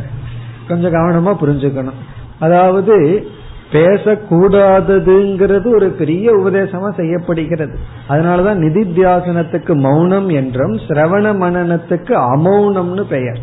[0.68, 1.98] கொஞ்சம் கவனமா புரிஞ்சுக்கணும்.
[2.38, 3.26] அதாவது
[3.72, 7.78] பேசக்கூடாததுங்கிறது ஒரு பெரிய உபதேசமா செய்யப்படுகிறது.
[8.08, 13.38] அதனாலதான் நிதித்தியாசனத்துக்கு மௌனம் என்றும் சிரவண மனநத்துக்கு அமௌனம்னு பெயர்.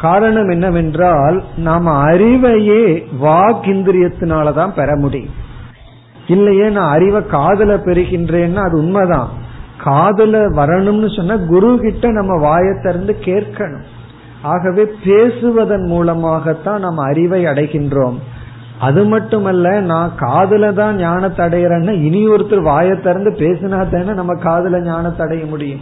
[0.00, 5.44] காரணம் என்னவென்றால் நாம் அறிவையே வாக்கிந்திரியத்தினாலதான் பெற முடியும்.
[6.26, 9.28] இல்லையே நான் அறிவை காதல பெறுகின்றேன்னா அது உண்மைதான்.
[9.82, 13.84] காதல வரணும்னு சொன்னா குரு கிட்ட நம்ம வாயை திறந்து கேட்கணும்.
[14.42, 18.16] ஆகவே பேசுவதன் மூலமாகத்தான் நாம் அறிவை அடைகின்றோம்.
[18.78, 24.82] அது மட்டுமல்ல நான் காதுல தான் ஞானத்தை அடையிறேன்னா இனி ஒருத்தர் வாயை திறந்து பேசினா தானே நம்ம காதுல
[24.82, 25.80] ஞானத்தை அடைய முடியும்.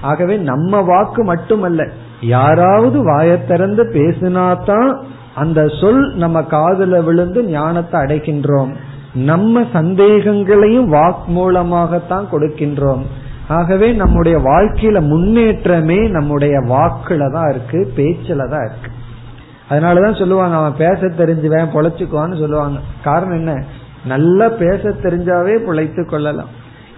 [0.00, 1.88] ஆகவே நம்ம வாக்கு மட்டுமல்ல
[2.20, 5.00] யாராவது வாயை திறந்து பேசினாதான்
[5.34, 8.72] அந்த சொல் நம்ம காதுல விழுந்து ஞானத்தை அடைகின்றோம்.
[9.14, 13.02] நம்ம சந்தேகங்களையும் வாக் மூலமாகத்தான் கொடுக்கின்றோம்.
[13.48, 18.90] ஆகவே நம்முடைய வாழ்க்கையில முன்னேற்றமே நம்முடைய வாக்குல தான் இருக்கு பேச்சுல தான் இருக்கு.
[19.70, 22.78] அதனாலதான் சொல்லுவாங்க அவன் பேச தெரிஞ்சுவேன் பொழைச்சுக்குவான்னு சொல்லுவாங்க.
[23.04, 23.64] காரணம் என்ன?
[24.04, 26.48] நல்லா பேச தெரிஞ்சாவே பொழைத்து கொள்ளலாம்.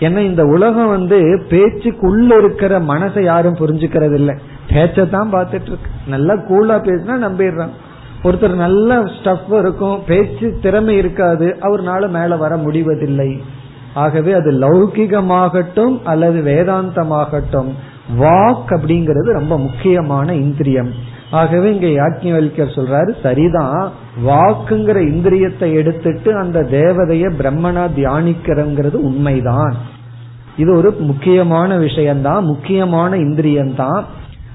[0.01, 4.35] ஏன்னா இந்த உலகம் வந்து பேச்சுக்குள்ள இருக்கிற மனசை யாரும் புரிஞ்சுக்கிறது இல்லை
[4.69, 7.69] பேச்சதான் பார்த்துட்டு இருக்கு நல்லா கூலா பேசினா நம்பிடுறான்.
[8.25, 13.43] ஒருத்தர் நல்ல ஸ்டஃப் இருக்கும் பேச்சு திறமை இருக்காது அவர்னால மேல வர முடிவதில்லை.
[13.95, 17.73] ஆகவே அது லௌகிகமாகட்டும் அல்லது வேதாந்தமாகட்டும்.
[18.21, 21.11] வாக் அப்படிங்கிறது ரொம்ப முக்கியமான இந்திரியம்.
[21.33, 23.93] ஆகவே இங்க யாக்கியவல்யர் சொல்றாரு சரிதான்.
[24.27, 29.77] வாக்குங்கிற இந்திரியத்தை எடுத்துட்டு அந்த தேவதைய பிரம்மனா தியானிக்கிறங்கிறது உண்மைதான்.
[30.57, 34.03] இது ஒரு முக்கியமான விஷயம்தான் முக்கியமான இந்திரியம்தான்.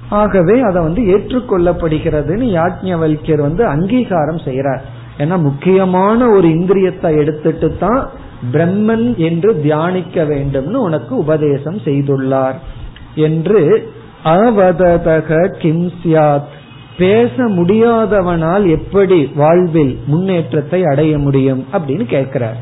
[0.10, 4.84] ஆகவே அதை வந்து ஏற்றுக்கொள்ளப்படுகிறதுன்னு யாஜ்ஞவல்யர் வந்து அங்கீகாரம் செய்யறார்
[5.18, 8.10] ஏன்னா முக்கியமான ஒரு இந்திரியத்தை எடுத்துட்டு தான்
[8.54, 12.60] பிரம்மன் என்று தியானிக்க வேண்டும்னு உனக்கு உபதேசம் செய்துள்ளார்.
[13.16, 13.90] என்று
[14.24, 16.56] அவததக கிம் சியாத்
[16.98, 22.58] பேச முடியாதவனால் எப்படி வாழ்வில் முன்னேற்றத்தை அடைய முடியும் அப்படின்னு கேட்கிறார்.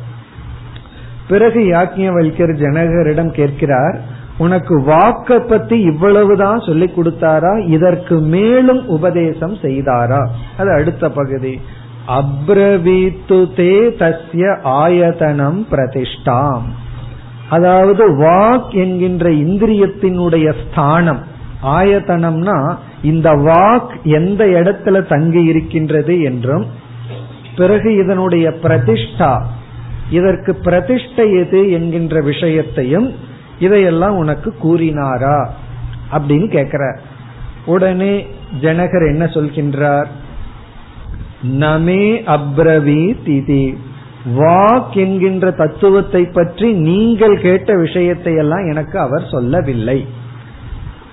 [1.27, 4.01] பிறகு யாக்ஞவல்யர் ஜனகரிடம் கேட்கிறார்
[4.37, 7.67] உனக்கு வாக்க பத்தி இவ்வளவுதான் சொல்லி கொடுத்தாரா?
[7.67, 10.27] இதற்கு மேலும் உபதேசம் செய்தாரா?
[10.57, 11.59] அது அடுத்த பகுதி.
[12.07, 16.65] அப்ரவீத்து தே தஸ்ய ஆயதனம் பிரதிஷ்டாம்.
[17.49, 26.65] அதாவது வாக் என்கின்ற இந்திரியத்தினுடைய ஸ்தானம் ஆயத்தனம்னா இந்த வாக் எந்த இடத்துல தங்கி இருக்கின்றது என்றும்
[27.55, 29.45] பிறகு இதனுடைய பிரதிஷ்டா
[30.09, 33.13] இதற்கு பிரதிஷ்டை எது என்கின்ற விஷயத்தையும்
[33.59, 35.47] இதையெல்லாம் உனக்கு கூறினாரா
[36.11, 36.97] அப்படின்னு கேக்குற.
[37.65, 38.25] உடனே
[38.61, 40.07] ஜனகர் என்ன சொல்கின்றார்?
[41.43, 42.03] நமே
[42.35, 43.75] அப்ரவி திதி
[44.37, 50.05] வாக் என்கின்ற தத்துவத்தை பற்றி நீங்கள் கேட்ட விஷயத்தை எல்லாம் எனக்கு அவர் சொல்லவில்லை.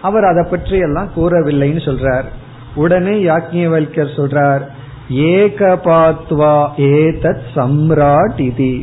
[0.03, 2.29] அவர் அதை பற்றி எல்லாம் கூறவில்லைன்னு சொல்றார்.
[2.75, 4.65] உடனே யாக்ஞர் சொல்றார்
[5.09, 8.75] ஏகபாத்வா ஏதத் சம்ராட் இதி.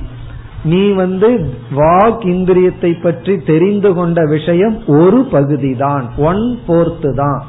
[0.63, 1.27] நீ வந்து
[1.75, 7.39] வாக் இந்திரியத்தை பற்றி தெரிந்து கொண்ட விஷயம் ஒரு பகுதி தான் ஒன் போர்த்து தான்.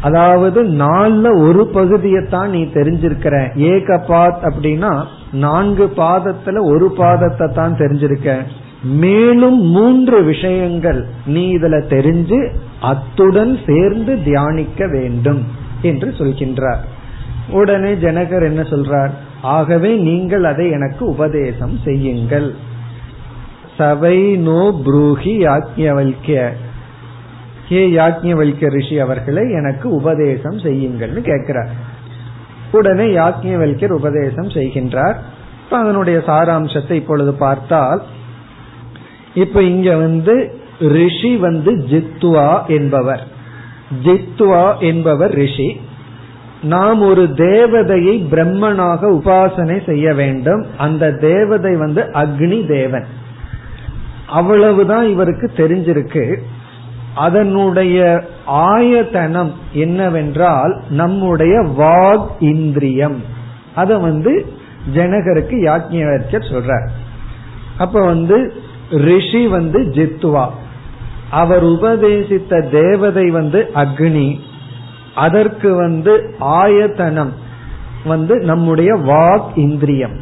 [0.00, 3.36] அதாவது நாலுல ஒரு பகுதியைத்தான் நீ தெரிஞ்சிருக்கிற.
[3.56, 4.92] ஏக பாத் அப்படின்னா
[5.32, 8.30] நான்கு பாதத்துல ஒரு பாதத்தை தான் தெரிஞ்சிருக்க.
[8.82, 15.44] மேலும் மூன்று விஷயங்கள் நீ இதுல தெரிஞ்சு அத்துடன் சேர்ந்து தியானிக்க வேண்டும்
[15.82, 16.78] என்று சொல்கின்றார்.
[17.50, 19.10] உடனே ஜனகர் என்ன சொல்றார்?
[19.42, 22.54] ஆகவே நீங்கள் அதை எனக்கு உபதேசம் செய்யுங்கள்.
[23.78, 26.50] சவை நோ புரூஹி யாக்ஞவல்கிய
[27.68, 31.68] ஹே யாக்ஞவல்கிய ரிஷி அவர்களை எனக்கு உபதேசம் செய்யுங்கள்னு கேட்கிறார்.
[32.72, 35.16] உடனே யாக்ஞவல்யர் உபதேசம் செய்கின்றார்.
[35.70, 38.02] அதனுடைய சாராம்சத்தை இப்பொழுது பார்த்தால்
[39.36, 43.26] இப்ப இங்க வந்து ரிஷி வந்து ஜித்வா என்பவர்.
[44.04, 45.80] ஜித்வா என்பவர் ரிஷி.
[46.62, 50.66] நாம் ஒரு தேவதையை பிரம்மனாக உபாசனை செய்ய வேண்டும்.
[50.78, 53.06] அந்த தேவதை வந்து அக்னி தேவன்.
[54.26, 56.36] அவ்வளவுதான் இவருக்கு தெரிஞ்சிருக்கு.
[57.14, 63.22] அதனுடைய ஆயத்தனம் என்னவென்றால் நம்முடைய வாக் இந்திரியம்.
[63.74, 64.46] அத வந்து
[64.94, 66.88] ஜனகருக்கு யாஜ்ஞர் சொல்றார்.
[67.78, 68.54] அப்ப வந்து
[68.90, 70.48] ரிஷி வந்து ஜித்துவா.
[71.30, 74.40] அவர் உபதேசித்த தேவதை வந்து அக்னி.
[75.14, 77.32] அதற்கு வந்து ஆயத்தனம்
[78.04, 80.20] வந்து நம்முடைய வாக் இந்திரியம்.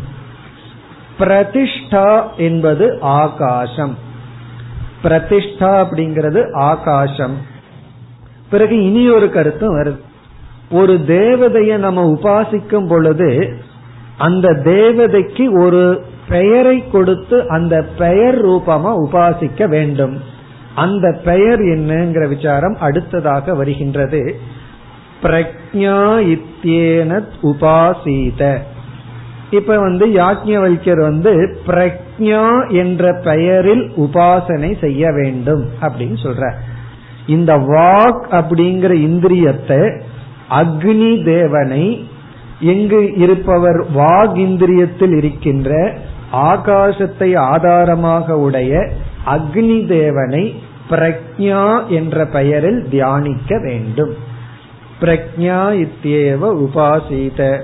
[1.18, 3.98] பிரதிஷ்டா என்பது ஆகாசம்.
[5.02, 7.36] பிரதிஷ்டா அப்படிங்கிறது ஆகாசம்.
[8.50, 10.00] பிறகு இனி ஒரு கருத்தும் வருது.
[10.70, 13.58] ஒரு தேவதைய நம்ம உபாசிக்கும் பொழுது
[14.18, 20.20] அந்த தேவதைக்கு ஒரு பெயரை கொடுத்து அந்த பெயர் ரூபமா உபாசிக்க வேண்டும்.
[20.74, 24.40] அந்த பெயர் என்னங்கிற விசாரம் அடுத்ததாக வருகின்றது.
[25.22, 25.98] பிரக்ஞா
[26.32, 28.58] இத்தியேன உபாசீத.
[29.50, 36.52] இப்ப வந்து யாஜ்ஞவல்யர் வந்து பிரக்ஞா என்ற பெயரில் உபாசனை செய்ய வேண்டும் அப்படின்னு சொல்ற
[37.26, 40.00] இந்த வாக் அப்படிங்கிற இந்திரியத்தை
[40.50, 42.08] அக்னி தேவனை
[42.60, 45.96] எங்கு இருப்பவர் வாக் இந்திரியத்தில் இருக்கின்ற
[46.34, 48.88] ஆகாசத்தை ஆதாரமாக உடைய
[49.26, 54.14] அக்னி தேவனை பிரக்ஞா என்ற பெயரில் தியானிக்க வேண்டும்.
[55.00, 57.62] பிரக்ஞா இத்தியேவ உபாசீத.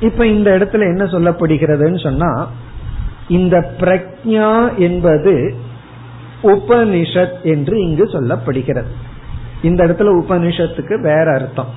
[0.00, 2.50] இப்ப இந்த இடத்துல என்ன சொல்லப்படுகிறதுன்னு சொன்னா
[3.28, 5.54] இந்த பிரக்ஞா என்பது
[6.42, 8.90] உபனிஷத் என்று இங்கு சொல்லப்படுகிறது.
[9.62, 11.68] இந்த இடத்துல உபனிஷத்துக்கு வேற அர்த்தம்.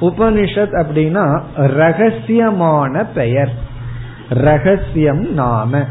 [0.00, 3.72] உபனிஷத் அப்படின்னா ரகசியமான பெயர்.
[4.28, 5.84] ரகசியம் நாம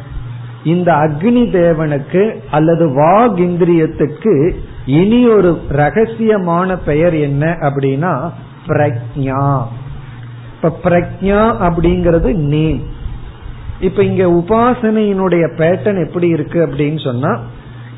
[0.63, 8.31] இந்த அக்னி தேவனுக்கு அல்லது வாக் இந்திரியத்துக்கு இனி ஒரு ரகசியமான பெயர் என்ன அப்படின்னா
[8.67, 9.63] பிரக்ஞா.
[10.55, 12.83] இப்ப பிரக்ஞா அப்படிங்கிறது நேம்.
[13.79, 17.39] இப்ப இங்க உபாசனையினுடைய பேட்டர்ன் எப்படி இருக்கு அப்படின்னு சொன்னா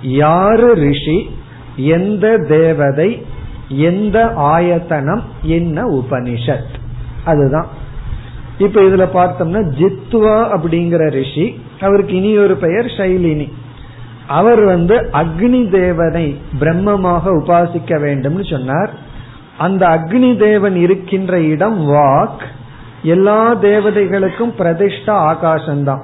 [0.02, 1.30] யாரு ரிஷி
[1.76, 3.26] எந்த தேவதை
[3.70, 6.74] எந்த ஆயத்தனம் என்ன உபனிஷத்.
[7.26, 7.68] அதுதான்.
[8.58, 13.52] இப்ப இதுல பார்த்தோம்னா ஜித்வா அப்படிங்கிற ரிஷி அவருக்கு இனி ஒரு பெயர் ஷைலினி.
[14.28, 18.90] அவர் வந்து அக்னி தேவனை பிரம்மமாக உபாசிக்க வேண்டும்னு சொன்னார்.
[19.58, 22.44] அந்த அக்னி தேவன் இருக்கின்ற இடம் வாக்.
[23.04, 26.04] எல்லா தேவதைகளுக்கும் பிரதிஷ்டா ஆகாசம்தான்.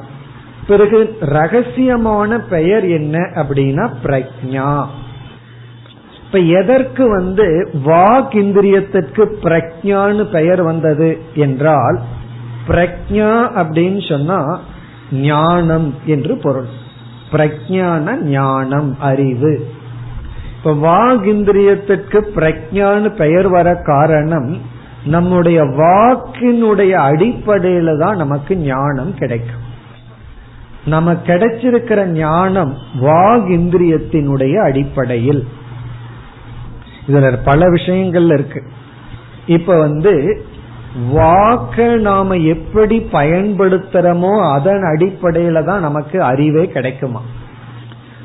[0.68, 4.86] பிறகு ரகசியமான பெயர் என்ன அப்படின்னா பிரக்ஞா
[6.26, 12.02] இப்ப எதற்கு வந்து வாக் இந்திரியத்திற்கு பிரக்ஞான்னு பெயர் வந்தது என்றால்
[12.68, 14.60] பிரக்ஞா அப்படின்னு சொன்னா
[15.12, 16.68] ஞானம் என்று பொருள்.
[17.32, 19.72] பிரக்ஞான ஞானம் அறிவு.
[20.58, 24.62] இப்ப வாக் இந்திரியத்திற்கு பிரஜான்னு பெயர் வர காரணம்
[25.06, 29.70] நம்முடைய வாக்கினுடைய அடிப்படையில தான் நமக்கு ஞானம் கிடைக்கும்.
[30.86, 35.48] நம்ம கிடைச்சிருக்கிற ஞானம் வாக் இந்திரியத்தினுடைய அடிப்படையில்.
[37.08, 38.64] இதுல பல விஷயங்கள்ல இருக்கு.
[39.46, 40.46] இப்ப வந்து
[41.14, 47.22] வாக்க நாம எப்படி பயன்படுத்துறோமோ அதன் அடிப்படையில தான் நமக்கு அறிவே கிடைக்குமா?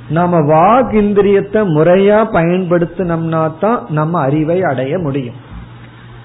[0.08, 5.34] நாம வாக் இந்திரியத்தை முறையா பயன்படுத்தினோம்னா தான் நம்ம அறிவை அடைய முடியும்.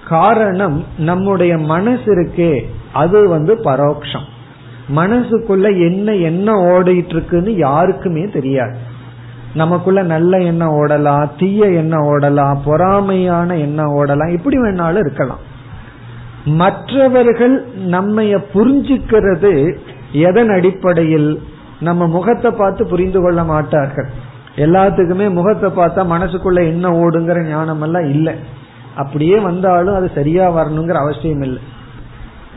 [0.08, 4.28] காரணம் நம்முடைய மனசு இருக்கே அது வந்து பரோக்ஷம்.
[4.96, 8.78] மனசுக்குள்ள என்ன என்ன ஓடிட்டு இருக்குன்னு யாருக்குமே தெரியாது.
[9.54, 15.40] நமக்குள்ள நல்ல எண்ணம் ஓடலாம் தீய எண்ணம் ஓடலாம் பொறாமையான எண்ணம் ஓடலாம் இப்படி வேணாலும் இருக்கலாம்.
[16.46, 19.78] மற்றவர்கள் நம்மைய புரிஞ்சுக்கிறது
[20.12, 21.42] எதன் அடிப்படையில்?
[21.80, 24.08] நம்ம முகத்தை பார்த்து புரிந்து கொள்ள மாட்டார்கள்.
[24.56, 28.34] எல்லாத்துக்குமே முகத்தை பார்த்தா மனசுக்குள்ள என்ன ஓடுங்கிற ஞானம் எல்லாம் இல்லை.
[28.96, 31.62] அப்படியே வந்தாலும் அது சரியா வரணுங்கிற அவசியம் இல்லை.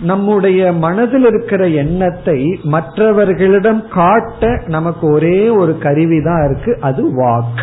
[0.01, 7.63] நம்முடைய மனதில் இருக்கிற எண்ணத்தை மற்றவர்களிடம் காட்ட நமக்கு ஒரே ஒரு கருவி தான் இருக்கு அது வாக்.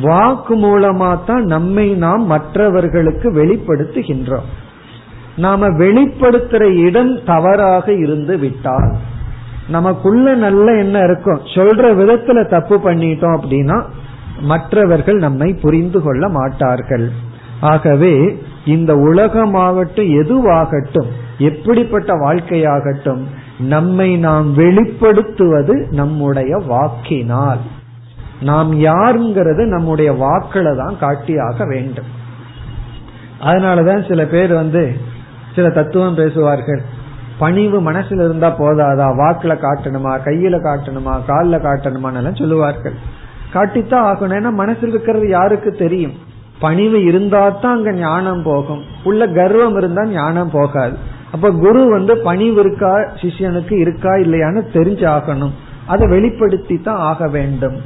[0.00, 4.48] வாக்கு மூலமா தான் நம்மை நாம் மற்றவர்களுக்கு வெளிப்படுத்துகின்றோம்.
[5.38, 8.96] நாம வெளிப்படுத்துற இடம் தவறாக இருந்து விட்டால்
[9.68, 11.40] நமக்குள்ள நல்ல எண்ணம் இருக்கும்?
[11.54, 13.78] சொல்ற விதத்துல தப்பு பண்ணிட்டோம் அப்படின்னா
[14.40, 17.10] மற்றவர்கள் நம்மை புரிந்து கொள்ள மாட்டார்கள்.
[17.60, 23.22] ஆகவே இந்த உலகமாகட்டும் எதுவாகட்டும் எப்படிப்பட்ட வாழ்க்கையாகட்டும்
[23.58, 27.62] நம்மை நாம் வெளிப்படுத்துவது நம்முடைய வாக்கினால்.
[28.40, 32.10] நாம் யாருங்கிறது நம்முடைய வாக்களை தான் காட்டியாக வேண்டும்.
[33.40, 34.82] அதனாலதான் சில பேர் வந்து
[35.58, 36.82] சில தத்துவம் பேசுவார்கள்.
[37.38, 39.06] பணிவு மனசுல இருந்தா போதாதா?
[39.20, 40.12] வாக்குல காட்டணுமா?
[40.24, 41.14] கையில காட்டணுமா?
[41.26, 42.94] காலில் காட்டணுமா சொல்லுவார்கள்.
[43.52, 44.36] காட்டித்தான் ஆகணும்.
[44.38, 46.12] ஏன்னா மனசில் இருக்கிறது யாருக்கு தெரியும்?
[46.60, 48.82] பணிவு இருந்தா தான் அங்க ஞானம் போகும்.
[49.04, 50.96] உள்ள கர்வம் இருந்தா ஞானம் போகாது.
[51.32, 52.98] அப்ப குரு வந்து பணிவு இருக்கா?
[52.98, 54.14] சிஷ்யனுக்கு இருக்கா?
[54.14, 55.54] இல்லையான்னு தெரிஞ்சு ஆகணும்
[55.86, 57.78] அதை வெளிப்படுத்தி தான் ஆக வேண்டும்.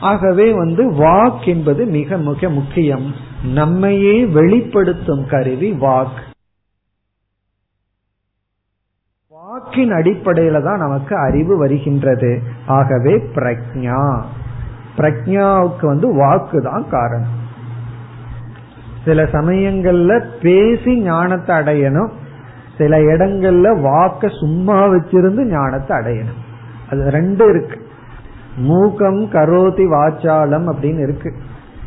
[0.00, 3.14] ஆகவே வந்து வாக் என்பது மிக மிக முக்கியம்.
[3.44, 6.28] நம்மையே வெளிப்படுத்தும் கருவி வாக்.
[9.70, 12.42] வாக்கின் அடிப்படையில தான் நமக்கு அறிவு வருகின்றது.
[12.66, 14.20] ஆகவே பிரக்ஞா.
[14.96, 17.38] பிரக்ஞாவுக்கு வந்து வாக்கு தான் காரணம்.
[19.04, 22.08] சில சமயங்கள்ல பேசி ஞானத்தை அடையணும்.
[22.78, 26.40] சில இடங்கள்ல வாக்க சும்மா வச்சிருந்து ஞானத்தை அடையணும்.
[26.90, 27.80] அது ரெண்டு இருக்கு.
[28.68, 31.32] மூக்கம் கரோதி வாச்சாலம் அப்படின்னு இருக்கு.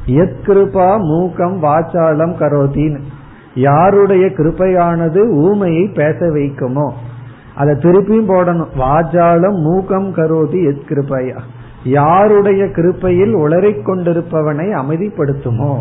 [0.06, 3.00] எத்கிருபா மூக்கம் வாச்சாலம் கரோதின்னு.
[3.56, 6.92] யாருடைய கிருப்பையானது ஊமையை பேச வைக்குமோ?
[7.56, 8.72] அதை திருப்பியும் போடணும்.
[8.78, 11.40] வாஜாலம் மூக்கம் கரோதி எத் கிருப்பையா
[11.84, 15.80] யாருடைய கிருப்பையில் உளறிக் கொண்டிருப்பவனை அமைதிப்படுத்துமோ?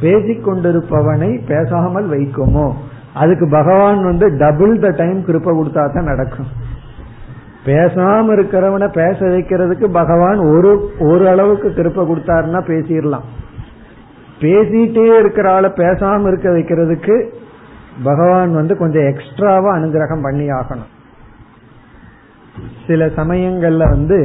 [0.00, 2.72] பேசிக் கொண்டிருப்பவனை பேசாமல் வைக்குமோ?
[3.14, 6.46] அதுக்கு பகவான் வந்து டபுள் த டைம் கிருப்ப கொடுத்தா தான் நடக்கும்.
[7.64, 13.28] பேசாம இருக்கிறவனை பேச வைக்கிறதுக்கு பகவான் ஒரு ஒரு அளவுக்கு கிருப்ப கொடுத்தாருன்னா பேசிடலாம்.
[14.40, 17.28] பேசிட்டே இருக்கிற ஆளை பேசாம இருக்க வைக்கிறதுக்கு
[18.02, 20.90] பகவான் வந்து கொஞ்சம் எக்ஸ்ட்ராவா அனுகிரகம் பண்ணி ஆகணும்
[22.86, 24.18] சில சமயங்கள்ல வந்து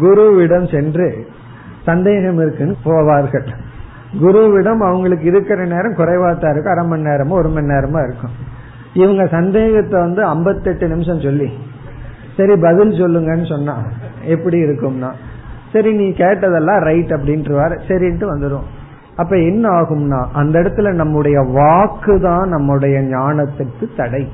[0.00, 1.26] குருவிடம் சென்று
[1.84, 3.46] சந்தேகம் இருக்குன்னு போவார்கள்.
[4.20, 6.74] குருவிடம் அவங்களுக்கு இருக்கிற நேரம் குறைவாத்தான் இருக்கும்.
[6.74, 8.34] அரை மணி நேரமோ ஒரு மணி நேரமா இருக்கும்.
[8.92, 11.48] இவங்க சந்தேகத்தை வந்து ஐம்பத்தெட்டு நிமிஷம் சொல்லி
[12.36, 13.74] சரி பதில் சொல்லுங்கன்னு சொன்னா
[14.24, 15.10] எப்படி இருக்கும்னா
[15.72, 17.54] சரி நீ கேட்டதெல்லாம் ரைட் அப்படின்ட்டு
[17.88, 18.66] சரின்ட்டு வந்துடும்
[19.16, 24.28] அப்ப என்ன ஆகும்னா அந்த இடத்துல நம்முடைய வாக்கு தான் நம்முடைய ஞானத்துக்கு தடை.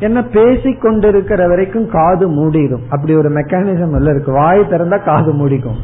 [0.00, 2.82] என்ன பேசி கொண்டிருக்கிற வரைக்கும் காது மூடிடும்.
[2.90, 4.32] அப்படி ஒரு மெக்கானிசம் எல்லாம் இருக்கு.
[4.32, 5.78] வாய் திறந்தா காது மூடிக்கும்.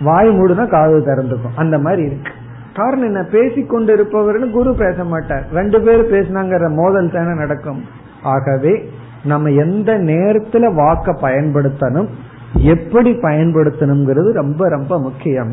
[0.00, 1.56] வாய் மூடுனா காது திறந்துக்கும்.
[1.56, 2.30] அந்த மாதிரி இருக்கு.
[2.74, 3.22] காரணம் என்ன?
[3.22, 5.46] பேசி இருப்பவர்னு குரு பேச மாட்டார்.
[5.52, 7.82] ரெண்டு பேரும் பேசினாங்கிற மோதல் தானே நடக்கும்.
[8.22, 8.90] ஆகவே
[9.24, 12.08] நம்ம எந்த நேரத்துல வாக்க பயன்படுத்தணும்
[12.52, 15.52] எப்படி பயன்படுத்தணுங்கிறது ரொம்ப ரொம்ப முக்கியம்.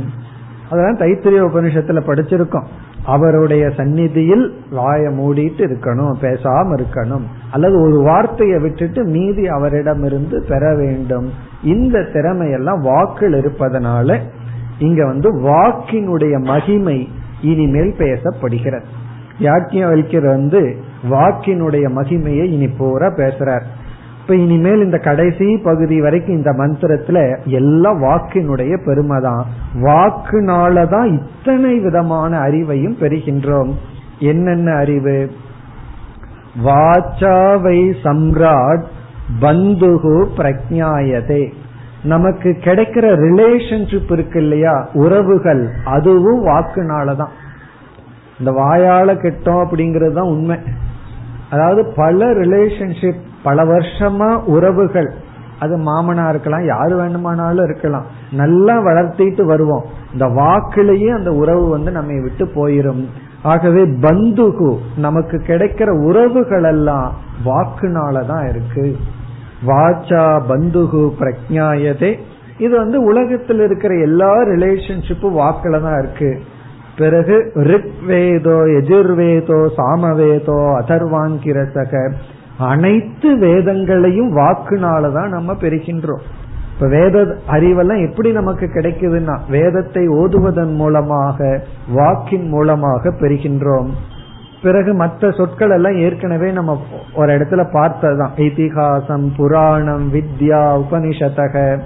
[0.73, 2.65] அதெல்லாம் தைத்திரிய உபனிஷத்துல படிச்சிருக்கோம்.
[3.05, 7.23] அவருடைய சந்நிதியில் வாய மூடிட்டு இருக்கணும் பேசாம இருக்கணும்.
[7.51, 11.29] அல்லது ஒரு வார்த்தையை விட்டுட்டு மீதி அவரிடமிருந்து பெற வேண்டும்.
[11.63, 14.17] இந்த திறமையெல்லாம் வாக்கில் இருப்பதனால
[14.79, 17.09] இங்க வந்து வாக்கினுடைய மகிமை
[17.41, 18.83] இனிமேல் பேசப்படுகிறது.
[19.39, 20.75] யாக்கியவல்யர் வந்து
[21.09, 23.63] வாக்கினுடைய மகிமையை இனி பூரா பேசுறார்.
[24.23, 29.45] இப்ப இனிமேல் இந்த கடைசி பகுதி வரைக்கும் இந்த மந்திரத்துல எல்லாம் வாக்கினுடைய பெருமை தான்.
[29.73, 33.71] வாக்குனாலதான் இத்தனை விதமான அறிவையும் பெறுகின்றோம்.
[34.19, 35.31] என்னென்ன அறிவு?
[36.65, 38.83] வாச்சாவை சம்ராட்
[39.41, 41.53] பந்துகு பிரஜாயதே
[42.03, 44.89] நமக்கு கிடைக்கிற ரிலேஷன்ஷிப் இருக்கு இல்லையா?
[44.93, 47.31] உறவுகள் அதுவும் வாக்குனாலதான்.
[48.39, 50.57] இந்த வாயால கெட்டோம் அப்படிங்கறது தான் உண்மை.
[51.51, 55.13] அதாவது பல ரிலேஷன்ஷிப் பல வருஷமா உறவுகள்.
[55.59, 58.05] அது மாமனா இருக்கலாம் யாரு வேண்டுமானாலும் இருக்கலாம்.
[58.31, 59.85] நல்லா வளர்த்திட்டு வருவோம்.
[60.13, 63.05] இந்த வாக்கிலேயே அந்த உறவு வந்து நம்மை விட்டு போயிரும்.
[63.43, 67.13] ஆகவே பந்துகு நமக்கு கிடைக்கிற உறவுகள் எல்லாம்
[67.45, 68.95] வாக்குனாலதான் இருக்கு.
[69.67, 72.19] வாச்சா பந்துகு பிரஜாயதே
[72.57, 76.41] இது வந்து உலகத்தில் இருக்கிற எல்லா ரிலேஷன்ஷிப்பும் வாக்குல தான் இருக்கு.
[76.97, 82.11] பிறகு ரிக்வேதோ எஜுர்வேதோ சாமவேதோ அதர்வாங்கிரசக
[82.57, 86.23] அனைத்து வேதங்களையும் வாக்குனாலதான் நம்ம பெறுகின்றோம்.
[86.73, 93.87] இப்ப வேத அறிவெல்லாம் எப்படி நமக்கு கிடைக்குதுன்னா வேதத்தை ஓதுவதன் மூலமாக வாக்கின் மூலமாக பெறுகின்றோம்.
[94.61, 96.81] பிறகு மற்ற சொற்கள் எல்லாம் ஏற்கனவே நம்ம
[97.15, 98.31] ஒரு இடத்துல பார்த்ததுதான்.
[98.35, 101.79] இதிகாசம் புராணம் வித்யா உபனிஷதக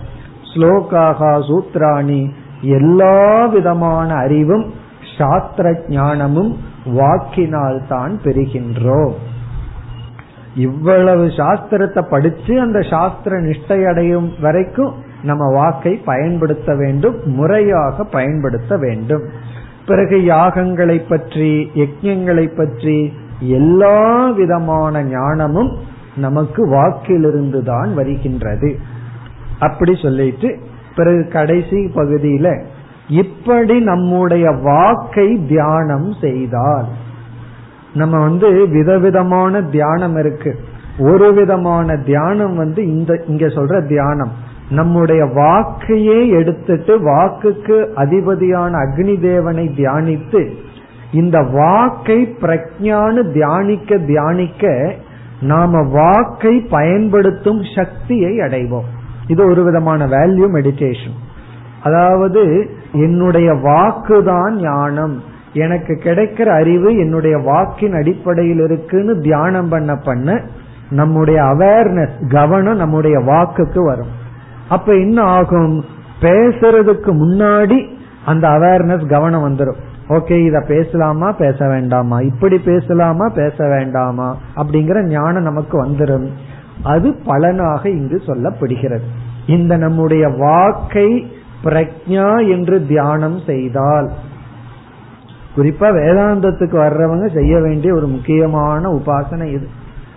[0.54, 2.30] ஸ்லோகாகா சூத்ராணி
[2.62, 4.74] எல்லா விதமான அறிவும்
[5.18, 9.14] சாஸ்திர ஞானமும் வாக்கினால் தான் பெறுகின்றோம்.
[10.56, 19.24] இவ்வளவு சாஸ்திரத்தை படிச்சு அந்த சாஸ்திர நிஷ்டை அடையும் வரைக்கும் நம்ம வாக்கை பயன்படுத்த வேண்டும் முறையாக பயன்படுத்த வேண்டும்.
[19.86, 25.72] பிறகு யாகங்களை பற்றி யஜ்யங்களை பற்றி எல்லா விதமான ஞானமும்
[26.16, 28.80] நமக்கு வாக்கிலிருந்து தான் வருகின்றது.
[29.60, 30.58] அப்படி சொல்லிட்டு
[30.96, 32.64] பிறகு கடைசி பகுதியில
[33.08, 36.86] இப்படி நம்முடைய வாக்கை தியானம் செய்தால்
[37.94, 40.56] நம்ம வந்து விதவிதமான தியானம் இருக்கு.
[41.00, 44.31] ஒரு விதமான தியானம் வந்து இந்த இங்க சொல்ற தியானம்.
[44.69, 50.52] நம்முடைய வாக்கையே எடுத்துட்டு வாக்குக்கு அதிபதியான அக்னி தேவனை தியானித்து
[51.12, 54.94] இந்த வாக்கை பிரஜானு தியானிக்க தியானிக்க
[55.42, 58.90] நாம வாக்கை பயன்படுத்தும் சக்தியை அடைவோம்.
[59.27, 61.15] இது ஒரு விதமான வேல்யூ மெடிடேஷன்
[61.83, 65.21] அதாவது என்னுடைய வாக்குதான் ஞானம்.
[65.58, 70.42] எனக்கு கிடைக்கிற அறிவு என்னுடைய வாக்கின் அடிப்படையில் இருக்குன்னு தியானம் பண்ண பண்ண
[70.90, 74.14] நம்முடைய அவேர்னஸ் கவனம் நம்முடைய வாக்குக்கு வரும்.
[74.70, 75.86] அப்ப என்ன ஆகும்?
[76.22, 77.88] பேசுறதுக்கு முன்னாடி
[78.26, 81.32] அந்த அவேர்னஸ் கவனம் வந்துடும் ஓகே இத பேசலாமா?
[81.32, 82.20] பேச வேண்டாமா?
[82.20, 83.28] இப்படி பேசலாமா?
[83.28, 84.38] பேச வேண்டாமா?
[84.56, 86.28] அப்படிங்கிற ஞானம் நமக்கு வந்துடும்
[86.84, 89.08] அது பலனாக இங்கு சொல்லப்படுகிறது.
[89.48, 91.32] இந்த நம்முடைய வாக்கை
[91.64, 94.12] பிரக்ஞா என்று தியானம் செய்தால்
[95.58, 99.68] குறிப்பா வேதாந்தத்துக்கு வர்றவங்க செய்ய வேண்டிய ஒரு முக்கியமான உபாசனை இது.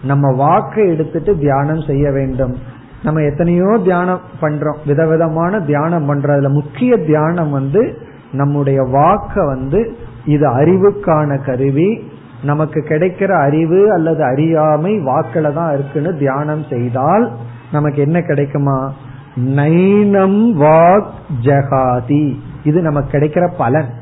[0.02, 2.56] நம்ம வாக்கை எடுத்துட்டு தியானம் செய்ய வேண்டும்.
[3.02, 4.76] நம்ம எத்தனையோ தியானம் பண்றோம்.
[4.86, 7.98] விதவிதமான தியானம் பண்றதுல முக்கிய தியானம் வந்து
[8.32, 12.10] நம்முடைய வாக்க வந்து இது அறிவுக்கான கருவி.
[12.42, 17.32] நமக்கு கிடைக்கிற அறிவு அல்லது அறியாமை வாக்கில தான் இருக்குன்னு தியானம் செய்தால்
[17.72, 18.92] நமக்கு என்ன கிடைக்குமா?
[19.36, 21.10] நைனம் வாக்
[21.42, 22.36] ஜகாதி.
[22.64, 23.98] இது நமக்கு கிடைக்கிற பலன்.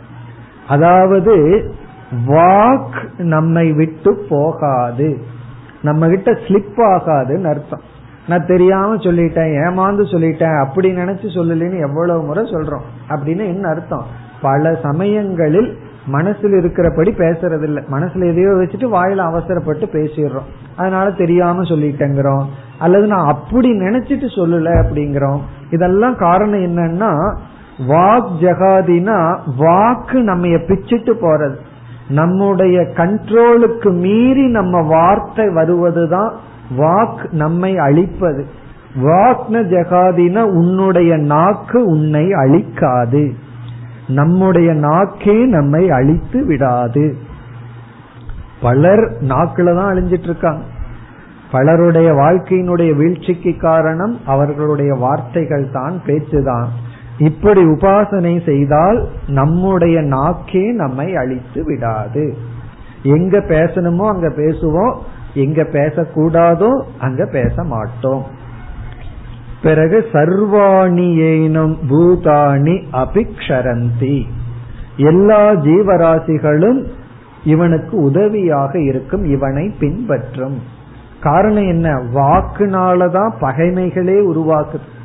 [0.68, 1.64] அதாவது
[2.26, 5.18] வாக் நம்மை விட்டு போகாது.
[5.82, 7.80] நம்ம கிட்ட ஸ்லிப் ஆகாதுன்னு அர்த்தம்.
[8.28, 12.82] நான் தெரியாம சொல்லிட்டேன் ஏமாந்து சொல்லிட்டேன் அப்படி நினைச்சு சொல்லலன்னு எவ்வளவு முறை சொல்றோம்.
[13.08, 14.06] அப்படின்னு என்ன அர்த்தம்?
[14.42, 15.78] பல சமயங்களில்
[16.12, 20.48] மனசுல இருக்கிறபடி பேசுறது இல்ல மனசுல எதையோ வச்சுட்டு வாயில அவசரப்பட்டு பேசிடுறோம்.
[20.76, 22.44] அதனால தெரியாம சொல்லிட்டேங்கிறோம்.
[22.78, 25.40] அல்லது நான் அப்படி நினைச்சிட்டு சொல்லல அப்படிங்கிறோம்.
[25.70, 27.36] இதெல்லாம் காரணம் என்னன்னா
[27.78, 31.56] வாக் ஜகாதினா வாக்கு நம்ம பிச்சுட்டு போறது.
[32.08, 36.32] நம்முடைய கண்ட்ரோலுக்கு மீறி நம்ம வார்த்தை வருவதுதான்
[36.78, 38.46] வாக் நம்மை அழிப்பது.
[39.02, 43.32] வாக்ன ஜகாதினா உன்னுடைய நாக்கு உன்னை அழிக்காது.
[44.06, 47.16] நம்முடைய நாக்கே நம்மை அழித்து விடாது.
[48.62, 50.62] பலர் நாக்குல தான் அழிஞ்சிட்டு இருக்காங்க
[51.50, 56.66] பலருடைய வாழ்க்கையினுடைய வீழ்ச்சிக்கு காரணம் அவர்களுடைய வார்த்தைகள் தான் பேச்சுதான்.
[57.18, 62.36] இப்படி உபாசனை செய்தால் நம்முடைய நாக்கே நம்மை அழித்து விடாது.
[63.02, 64.96] எங்க பேசணுமோ அங்க பேசுவோம்
[65.34, 68.24] எங்க பேசக்கூடாதோ அங்க பேச மாட்டோம்
[69.62, 74.22] பிறகு சர்வாணி ஏனும் பூதாணி அபிக்ஷரந்தி.
[74.96, 76.86] எல்லா ஜீவராசிகளும்
[77.44, 80.62] இவனுக்கு உதவியாக இருக்கும் இவனை பின்பற்றும்.
[81.20, 81.94] காரணம் என்ன?
[81.94, 84.96] வாக்குனாலதான் பகைமைகளே உருவாக்குது.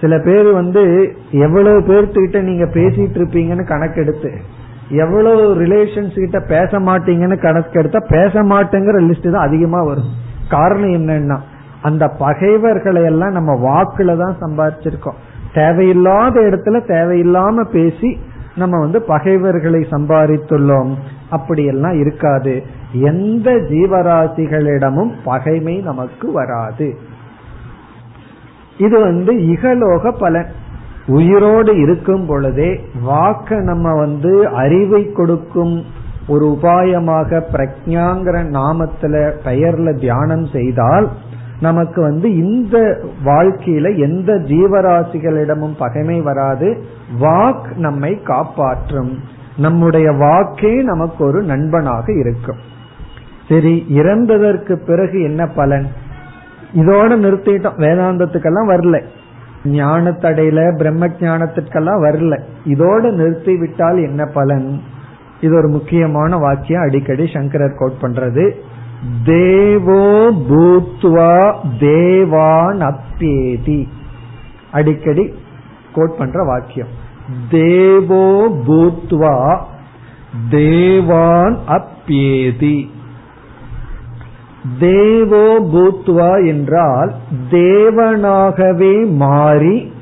[0.00, 0.82] சில பேர் வந்து
[1.30, 4.30] எவ்வளவு பேர்த்துக்கிட்ட நீங்க பேசிட்டு இருப்பீங்கன்னு கணக்கெடுத்து
[4.88, 10.10] எவ்வளவு ரிலேஷன்ஸ் கிட்ட பேச மாட்டீங்கன்னு கணக்கெடுத்தா பேச மாட்டேங்கிற லிஸ்ட் தான் அதிகமா வரும்.
[10.48, 11.36] காரணம் என்னன்னா
[11.82, 15.20] அந்த பகைவர்களை எல்லாம் நம்ம வாக்குல தான் சம்பாதிச்சிருக்கோம்.
[15.54, 18.18] தேவையில்லாத இடத்துல தேவையில்லாம பேசி
[18.56, 20.90] நம்ம வந்து பகைவர்களை சம்பாதித்துள்ளோம்.
[21.30, 22.62] அப்படியெல்லாம் இருக்காது.
[22.92, 26.98] எந்த ஜீவராசிகளிடமும் பகைமை நமக்கு வராது.
[28.80, 30.46] இது வந்து இகலோக பலன்.
[31.06, 35.84] உயிரோடு இருக்கும் பொழுதே வாக்க நம்ம வந்து அறிவை கொடுக்கும்
[36.28, 41.08] ஒரு உபாயமாக பிரக்ஞாங்கிற நாமத்துல பெயர்ல தியானம் செய்தால்
[41.60, 46.82] நமக்கு வந்து இந்த வாழ்க்கையில எந்த ஜீவராசிகளிடமும் பகைமை வராது.
[47.20, 49.18] வாக் நம்மை காப்பாற்றும்.
[49.56, 52.60] நம்முடைய வாக்கே நமக்கு ஒரு நண்பனாக இருக்கும்.
[53.48, 55.86] சரி இறந்ததற்கு பிறகு என்ன பலன்?
[56.74, 57.78] இதோட நிறுத்திட்டோம்.
[57.78, 59.04] வேதாந்தத்துக்கெல்லாம் வரல.
[59.64, 62.40] ஞானத்தடையில பிரம்ம ஞானத்திற்கெல்லாம் வரல.
[62.64, 64.80] இதோட நிறுத்தி விட்டால் என்ன பலன்?
[65.40, 68.50] இது ஒரு முக்கியமான வாக்கியம் அடிக்கடி சங்கரர் கோட் பண்றது.
[69.24, 73.88] தேவோ பூத்வா தேவான் அப்பேதி
[74.72, 75.34] அடிக்கடி
[75.94, 76.88] கோட் பண்ற வாக்கியம்.
[77.50, 79.58] தேவோ பூத்வா
[80.50, 82.90] தேவான் அப்பேதி
[84.78, 87.14] தேவோ பூத்வா என்றால்
[87.50, 89.92] தேவனாகவே மாறி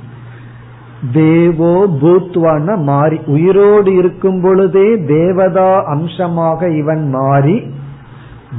[1.13, 3.21] தேவோ பூத்வான மாறி.
[3.27, 7.63] உயிரோடு இருக்கும் பொழுதே தேவதா அம்சமாக இவன் மாறி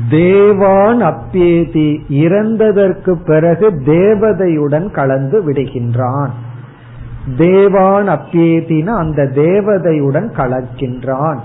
[0.09, 6.29] தேவான் அப்பேதி இறந்ததற்கு பிறகு தேவதையுடன் கலந்து விடுகின்றான்.
[7.37, 11.39] தேவான் அப்பேதின அந்த தேவதையுடன் கலக்கின்றான்.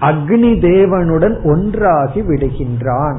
[0.00, 3.18] அக்னி தேவனுடன் ஒன்றாகி விடுகின்றான்.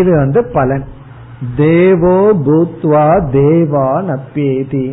[0.00, 0.84] இது வந்து பலன்.
[1.56, 4.86] தேவோ பூத்வா தேவான் அப்பேதி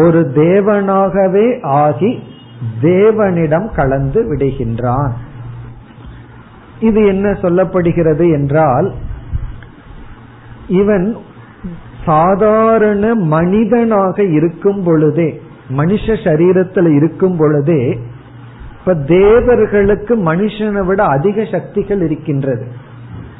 [0.00, 1.46] ஒரு தேவனாகவே
[1.82, 2.10] ஆகி
[2.82, 5.14] தேவனிடம் கலந்து விடுகின்றான்.
[6.80, 8.88] இது என்ன சொல்லப்படுகிறது என்றால்
[10.80, 11.06] இவன்
[12.04, 15.28] சாதாரண மனிதனாக இருக்கும் பொழுதே
[15.76, 17.82] மனுஷ சரீரத்தில் இருக்கும் பொழுதே
[18.78, 22.66] இப்ப தேவர்களுக்கு மனுஷனை விட அதிக சக்திகள் இருக்கின்றது.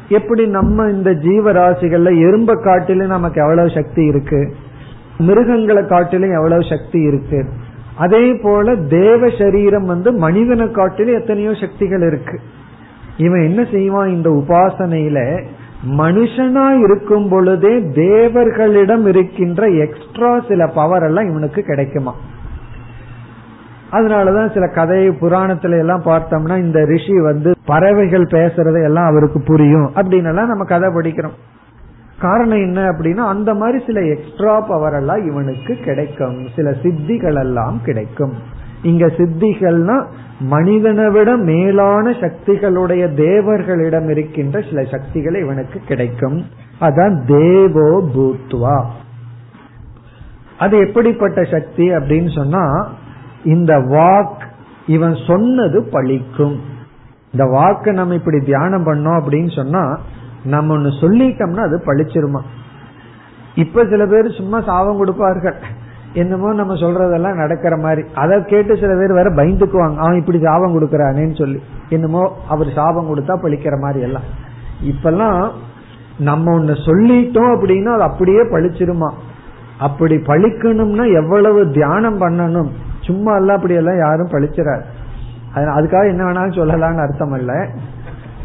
[0.09, 4.55] எப்படி நம்ம இந்த ஜீவராசிகள்ல எறும்ப காட்டிலும் நமக்கு எவ்வளவு சக்தி இருக்கு?
[5.19, 7.45] மிருகங்களை காட்டிலும் எவ்வளவு சக்தி இருக்கு?
[7.97, 12.41] அதே போல தேவ சரீரம் வந்து மனிதனை காட்டிலும் எத்தனையோ சக்திகள் இருக்கு.
[13.17, 15.45] இவன் என்ன செய்வான் இந்த உபாசனையில?
[15.99, 22.15] மனுஷனா இருக்கும் பொழுதே தேவர்களிடம் இருக்கின்ற எக்ஸ்ட்ரா சில பவர் எல்லாம் இவனுக்கு கிடைக்குமா
[23.93, 30.29] அதனாலதான் சில கதை புராணத்துல எல்லாம் பார்த்தோம்னா இந்த ரிஷி வந்து பறவைகள் பேசுறதை எல்லாம் அவருக்கு புரியும் அப்படின்னு
[30.29, 31.37] எல்லாம் நம்ம கதை படிக்கிறோம்.
[32.21, 36.47] காரணம் என்ன அப்படின்னா அந்த மாதிரி சில எக்ஸ்ட்ரா பவர் எல்லாம் இவனுக்கு கிடைக்கும்.
[36.57, 38.33] சில சித்திகள் எல்லாம் கிடைக்கும்.
[38.83, 40.05] இங்க சித்திகள்னா
[40.41, 46.45] மனிதனை விட மேலான சக்திகளுடைய தேவர்களிடம் இருக்கின்ற சில சக்திகள் இவனுக்கு கிடைக்கும்.
[46.81, 48.85] அதான் தேவோ பூத்வா.
[50.59, 52.93] அது எப்படிப்பட்ட சக்தி அப்படின்னு சொன்னா
[53.47, 54.43] இந்த வாக்
[54.87, 56.57] இவன் சொன்னது பழிக்கும்.
[57.33, 59.99] இந்த வாக்கு நம்ம இப்படி தியானம் பண்ணோம் அப்படின்னு சொன்னா
[60.45, 62.41] நம்ம ஒன்னு சொல்லிட்டோம்னா அது பழிச்சிருமா?
[63.55, 65.55] இப்ப சில பேர் சும்மா சாபம் கொடுப்பார்கள்.
[66.13, 68.03] என்னமோ நம்ம சொல்றதெல்லாம் நடக்கிற மாதிரி.
[68.15, 69.97] அதை கேட்டு சில பேர் வேற பயந்துக்குவாங்க.
[69.97, 71.63] அவன் இப்படி சாபம் கொடுக்கறானேன்னு சொல்லி.
[71.89, 74.27] என்னமோ அவர் சாபம் கொடுத்தா பழிக்கிற மாதிரி எல்லாம்.
[74.85, 75.51] இப்பெல்லாம்
[76.19, 79.11] நம்ம ஒன்னு சொல்லிட்டோம் அப்படின்னா அது அப்படியே பழிச்சிருமா?
[79.79, 82.71] அப்படி பழிக்கணும்னா எவ்வளவு தியானம் பண்ணணும்?
[83.07, 84.85] சும்மா எல்லாம் அப்படி எல்லாம் யாரும் பழிச்சிடாரு
[85.55, 87.53] அதுக்காக என்ன வேணாலும் சொல்லலாம்னு அர்த்தம் அல்ல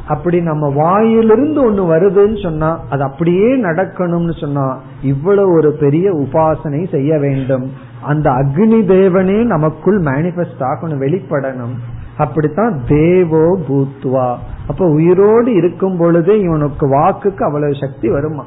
[0.07, 7.17] அப்படி நம்ம வாயிலிருந்து ஒண்ணு வருதுன்னு சொன்னா அது அப்படியே நடக்கணும்னு சொன்னா இவ்வளவு ஒரு பெரிய உபாசனை செய்ய
[7.17, 7.71] வேண்டும்.
[8.01, 11.75] அந்த அக்னி தேவனே நமக்குள் மேனிபெஸ்ட் ஆகணும் வெளிப்படணும்.
[12.17, 14.35] அப்படித்தான் தேவோ பூத்வா.
[14.67, 18.45] அப்ப உயிரோடு இருக்கும் பொழுதே இவனுக்கு வாக்குக்கு அவ்வளவு சக்தி வருமா?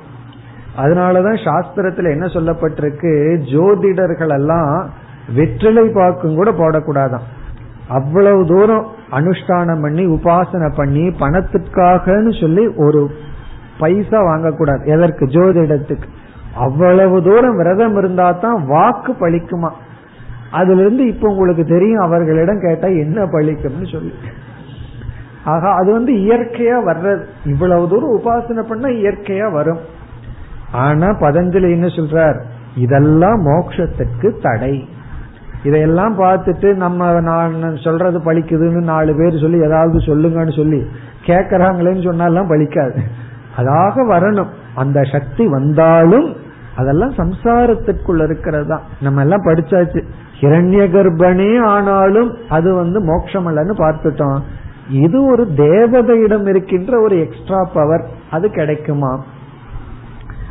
[0.79, 3.13] அதனாலதான் சாஸ்திரத்துல என்ன சொல்லப்பட்டிருக்கு?
[3.53, 4.91] ஜோதிடர்கள் எல்லாம்
[5.33, 7.25] வெற்றிலை பாக்கும் கூட போடக்கூடாதான்.
[7.89, 13.11] அவ்வளவு தூரம் அனுஷ்டானம் பண்ணி உபாசனை பண்ணி பணத்துக்காகன்னு சொல்லி ஒரு
[13.79, 14.87] பைசா வாங்கக்கூடாது.
[14.87, 15.27] எதற்கு?
[15.27, 16.03] ஜோதிடத்துக்கு.
[16.55, 19.71] அவ்வளவு தூரம் விரதம் இருந்தா தான் வாக்கு பழிக்குமா?
[20.51, 24.13] அதுல இருந்து இப்ப உங்களுக்கு தெரியும் அவர்களிடம் கேட்டா என்ன பழிக்கும்னு சொல்லி.
[25.45, 27.23] ஆக அது வந்து இயற்கையா வர்றது.
[27.45, 29.79] இவ்வளவு தூரம் உபாசனை பண்ணா இயற்கையா வரும்.
[30.73, 32.41] ஆனா பதஞ்சலி என்ன சொல்றார்
[32.77, 34.89] இதெல்லாம் மோட்சத்துக்கு தடை.
[35.65, 40.81] இதையெல்லாம் பார்த்துட்டு நம்ம நான் சொல்றது பழிக்குதுன்னு நாலு பேர் சொல்லி ஏதாவது சொல்லுங்கன்னு சொல்லி
[41.27, 43.01] கேக்குறாங்களேன்னு சொன்னாலாம் பழிக்காது.
[43.59, 44.51] அதாக வரணும்.
[44.75, 46.29] அந்த சக்தி வந்தாலும்
[46.77, 50.01] அதெல்லாம் சம்சாரத்திற்குள்ள இருக்கிறது தான் நம்ம எல்லாம் படிச்சாச்சு.
[50.41, 54.41] ஹிரண்ய கர்ப்பனே ஆனாலும் அது வந்து மோட்சம் அல்லன்னு பார்த்துட்டோம்.
[55.03, 59.13] இது ஒரு தேவதையிடம் இருக்கின்ற ஒரு எக்ஸ்ட்ரா பவர் அது கிடைக்குமா?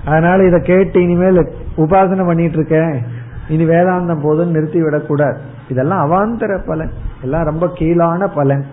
[0.06, 1.42] அதனால இத கேட்டு இனிமேல்
[1.78, 2.96] உபாசனை பண்ணிட்டு இருக்கேன்.
[3.48, 5.38] இனி வேதாந்தம் போதும் நிறுத்தி விடக்கூடாது
[5.70, 6.92] இதெல்லாம் அவாந்தர பலன்.
[7.22, 8.66] எல்லாம் ரொம்ப கீழான பலன்.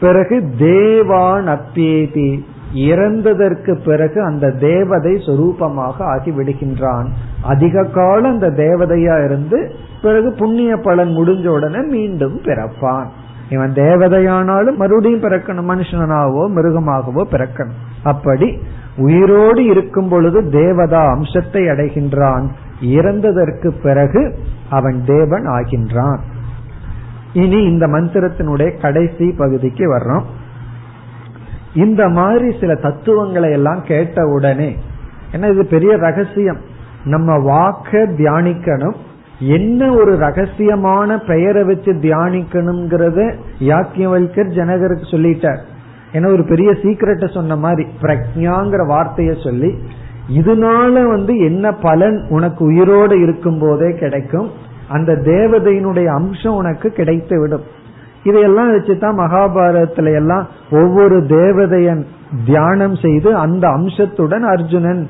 [0.00, 2.44] பிறகு தேவான் அப்பியேதி
[2.74, 7.06] இறந்ததற்கு பிறகு அந்த தேவதை சொரூபமாக ஆகி விடுகின்றான்
[7.42, 13.06] அதிக காலம் அந்த தேவதையா இருந்து பிறகு புண்ணிய பலன் முடிஞ்ச உடனே மீண்டும் பிறப்பான்.
[13.50, 15.70] இவன் தேவதையானாலும் மறுபடியும் பிறக்கணும்.
[15.70, 17.78] மனுஷனாகவோ மிருகமாகவோ பிறக்கணும்.
[18.02, 18.58] அப்படி
[18.96, 22.48] உயிரோடு இருக்கும் பொழுது தேவதா அம்சத்தை அடைகின்றான்.
[22.80, 24.38] இறந்ததற்கு பிறகு
[24.70, 26.18] அவன் தேவன் ஆகின்றான்.
[27.32, 30.22] இனி இந்த மந்திரத்தினுடைய கடைசி பகுதிக்கு வர்றோம்.
[31.74, 34.76] இந்த மாதிரி சில தத்துவங்களை எல்லாம் கேட்ட உடனே
[35.32, 36.58] என்ன இது பெரிய ரகசியம்?
[37.04, 38.94] நம்ம வாக்க தியானிக்கணும்.
[39.38, 45.58] என்ன ஒரு ரகசியமான பெயரை வச்சு தியானிக்கணுங்கிறத யாக்கியவல்கர் ஜனகருக்கு சொல்லிட்டார்.
[46.12, 49.78] ஏன்னா ஒரு பெரிய சீக்கிரட்ட சொன்ன மாதிரி பிரக்ஞாங்கிற வார்த்தையை சொல்லி
[50.28, 54.50] இதனால வந்து என்ன பலன் உனக்கு உயிரோடு இருக்கும் போதே கிடைக்கும்?
[54.88, 57.62] அந்த தேவதையினுடைய அம்சம் உனக்கு கிடைத்து விடும்.
[58.22, 62.04] இதையெல்லாம் வச்சுதான் மகாபாரதத்துல எல்லாம் ஒவ்வொரு தேவதையன்
[62.44, 65.08] தியானம் செய்து அந்த அம்சத்துடன் அர்ஜுனன்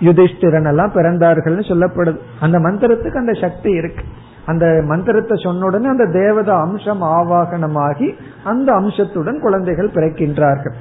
[0.00, 2.16] யுதிஷ்டிரன் எல்லாம் பிறந்தார்கள்னு சொல்லப்படுது.
[2.40, 4.04] அந்த மந்திரத்துக்கு அந்த சக்தி இருக்கு.
[4.46, 10.72] அந்த மந்திரத்தை சொன்ன உடனே அந்த தேவத அம்சம் ஆவாகனமாகி அந்த அம்சத்துடன் குழந்தைகள் பிறக்கின்றார்கள்.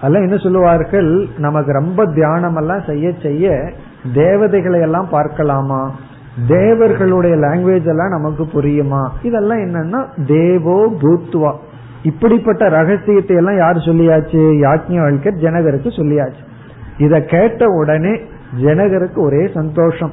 [0.00, 1.26] அதெல்லாம் என்ன சொல்லுவார்கள்?
[1.38, 3.72] நமக்கு ரொம்ப தியானம் எல்லாம் செய்ய செய்ய
[4.14, 5.94] தேவதைகளை எல்லாம் பார்க்கலாமா?
[6.48, 9.08] தேவர்களுடைய லாங்குவேஜ் எல்லாம் நமக்கு புரியுமா?
[9.22, 11.52] இதெல்லாம் என்னன்னா தேவோ பூத்வா.
[12.02, 14.42] இப்படிப்பட்ட ரகசியத்தை எல்லாம் யார் சொல்லியாச்சு?
[14.66, 16.42] யாக்ஞவல்கர் ஜனகருக்கு சொல்லியாச்சு.
[16.98, 18.20] இத கேட்ட உடனே
[18.62, 20.10] ஜனகருக்கு ஒரே சந்தோஷம்.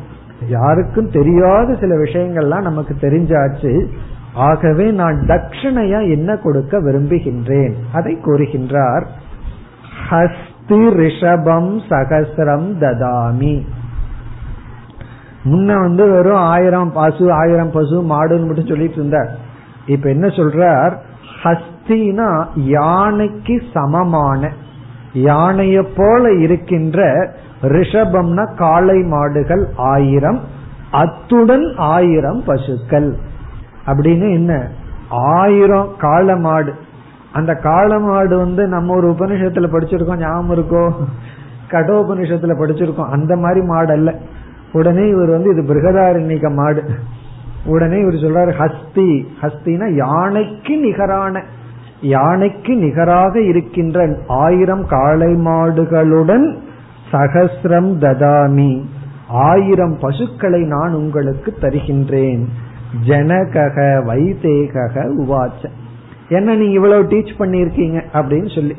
[0.48, 3.88] யாருக்கும் தெரியாத சில விஷயங்கள்லாம் நமக்கு தெரிஞ்சாச்சு.
[4.34, 7.74] ஆகவே நான் தட்சிணையா என்ன கொடுக்க விரும்புகின்றேன்?
[7.94, 9.06] அதை கூறுகின்றார்.
[10.10, 13.66] ஹஸ்தி ரிஷபம் சகசிரம் ததாமி.
[15.44, 19.36] முன்ன வந்து வெறும் ஆயிரம் பசு ஆயிரம் பசு மாடுன்னு மட்டும் சொல்லிட்டு இருந்தார்.
[19.86, 20.96] இப்ப என்ன சொல்றார்?
[21.44, 24.52] ஹஸ்தினா யானைக்கு சமமான
[25.14, 27.30] யானைய போல இருக்கின்ற
[27.62, 30.40] ரிஷபம்னா காளை மாடுகள் ஆயிரம்
[30.92, 33.18] அத்துடன் ஆயிரம் பசுக்கள்.
[33.86, 34.68] அப்படின்னு என்ன?
[35.10, 36.74] ஆயிரம் காளை மாடு
[37.38, 40.92] அந்த காளை மாடு வந்து நம்ம ஒரு உபநிஷத்துல படிச்சிருக்கோம் ஞாபகம் இருக்கோ?
[41.68, 43.10] கடோபனிஷத்துல படிச்சிருக்கோம்.
[43.10, 44.16] அந்த மாதிரி மாடு அல்ல
[44.72, 46.84] உடனே இவர் வந்து இது பிருகதாரண்யக மாடு.
[47.66, 49.26] உடனே இவர் சொல்றாரு ஹஸ்தி.
[49.42, 51.44] ஹஸ்தினா யானைக்கு நிகரான.
[52.02, 56.58] யானைக்கு நிகராக இருக்கின்ற ஆயிரம் காளை மாடுகளுடன்
[57.12, 58.82] சகசிரம் ததாமி.
[59.28, 62.46] ஆயிரம் பசுக்களை நான் உங்களுக்கு தருகின்றேன்.
[63.08, 65.70] ஜனகக வைதேக உவாச்ச.
[66.30, 68.76] என்ன நீ இவ்வளவு டீச் பண்ணிருக்கீங்க அப்படின்னு சொல்லி.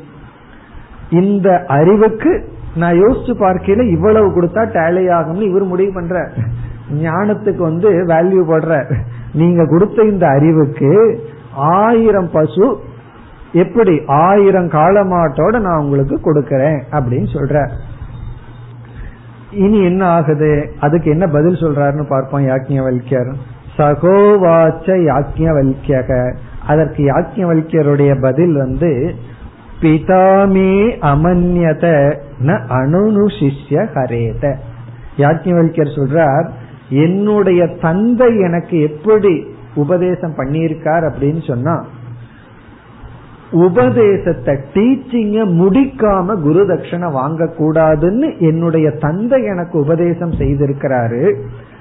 [1.11, 2.31] இந்த அறிவுக்கு
[2.75, 6.17] நான் யோசிச்சு பார்க்கல இவ்வளவு கொடுத்தா டேலி ஆகும்னு இவர் முடிவு பண்ற
[7.01, 8.75] ஞானத்துக்கு வந்து வேல்யூ போடுற
[9.33, 10.91] நீங்க கொடுத்த இந்த அறிவுக்கு
[11.79, 12.67] ஆயிரம் பசு
[13.53, 17.57] எப்படி ஆயிரம் காலமாட்டோட நான் உங்களுக்கு கொடுக்கறேன் அப்படின்னு சொல்ற
[19.51, 20.49] இனி என்ன ஆகுது?
[20.79, 23.31] அதுக்கு என்ன பதில் சொல்றாருன்னு பார்ப்போம் யாக்கியவல்யர்
[23.77, 26.11] சகோவாச்ச யாக்கியவல்யக
[26.69, 28.91] அதற்கு யாக்கியவல்யருடைய பதில் வந்து
[29.81, 30.73] பிதாமே
[31.11, 31.85] அமன்யத
[32.45, 34.43] ந அணுனுசிஷ்ய ஹரேத.
[35.17, 36.47] யாக்கியவல்யர் சொல்றார்
[36.89, 39.33] என்னுடைய தந்தை எனக்கு எப்படி
[39.75, 41.75] உபதேசம் பண்ணியிருக்கார் அப்படின்னு சொன்னா
[43.51, 51.23] உபதேசத்தை டீச்சிங்க முடிக்காம குரு தட்சணை வாங்க கூடாதுன்னு என்னுடைய தந்தை எனக்கு உபதேசம் செய்திருக்கிறாரு.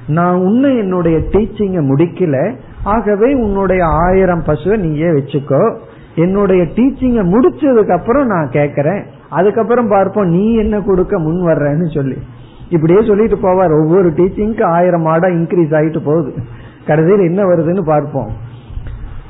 [0.08, 2.36] நான் உன்னை என்னுடைய டீச்சிங்க முடிக்கல.
[2.84, 5.76] ஆகவே உன்னுடைய ஆயிரம் பசுவை நீயே வச்சுக்கோ.
[6.14, 12.16] என்னுடைய டீச்சிங்க முடிச்சதுக்கு அப்புறம் நான் கேக்குறேன் அதுக்கப்புறம் பார்ப்போம் நீ என்ன கொடுக்க முன் வர்றன்னு சொல்லி.
[12.68, 13.82] இப்படியே சொல்லிட்டு போவார்.
[13.82, 16.34] ஒவ்வொரு டீச்சிங்க்கு ஆயிரம் ஆடா இன்க்ரீஸ் ஆயிட்டு போகுது.
[16.86, 18.30] கடைசியில் என்ன வருதுன்னு பார்ப்போம்.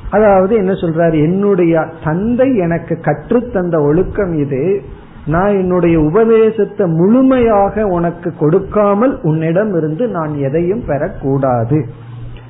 [0.09, 1.13] அதாவது என்ன சொல்றாரு?
[1.13, 4.81] என்னுடைய தந்தை எனக்கு கற்றுத்தந்த ஒழுக்கம் இது.
[5.25, 11.85] நான் என்னுடைய உபதேசத்தை முழுமையாக உனக்கு கொடுக்காமல் உன்னிடம் இருந்து நான் எதையும் பெறக்கூடாது.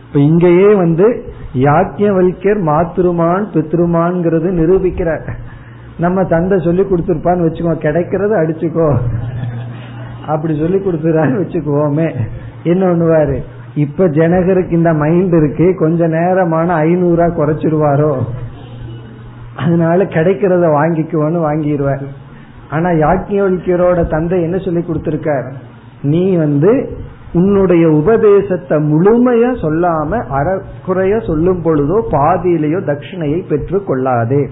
[0.09, 1.07] இப்ப இங்கேயே வந்து
[1.53, 5.25] யாக்கியவல்யர் மாத்ருமான் பித்ருமான்ங்கிறது நிரூபிக்கிறார்
[5.97, 8.99] நம்ம தந்தை சொல்லி கொடுத்துருப்பான்னு வச்சுக்கோ கிடைக்கிறது அடிச்சுக்கோ.
[10.25, 12.15] அப்படி சொல்லி கொடுத்துறான்னு வச்சுக்குவோமே.
[12.63, 13.37] என்ன பண்ணுவாரு
[13.75, 18.13] இப்ப ஜனகருக்கு இந்த மைண்ட் இருக்கு கொஞ்ச நேரமான ஐநூறா குறைச்சிடுவாரோ
[19.55, 22.05] அதனால கிடைக்கிறத வாங்கிக்குவோன்னு வாங்கிடுவார்
[22.69, 25.53] ஆனா யாக்கியோலிக்கரோட தந்தை என்ன சொல்லி கொடுத்திருக்கார்?
[26.01, 26.99] நீ வந்து
[27.33, 34.49] உன்னுடைய உபதேசத்தை முழுமைய சொல்லாம அறக்குறைய சொல்லும் பொழுதோ பாதியிலேயோ தட்சிணையை பெற்று கொள்ளாதே.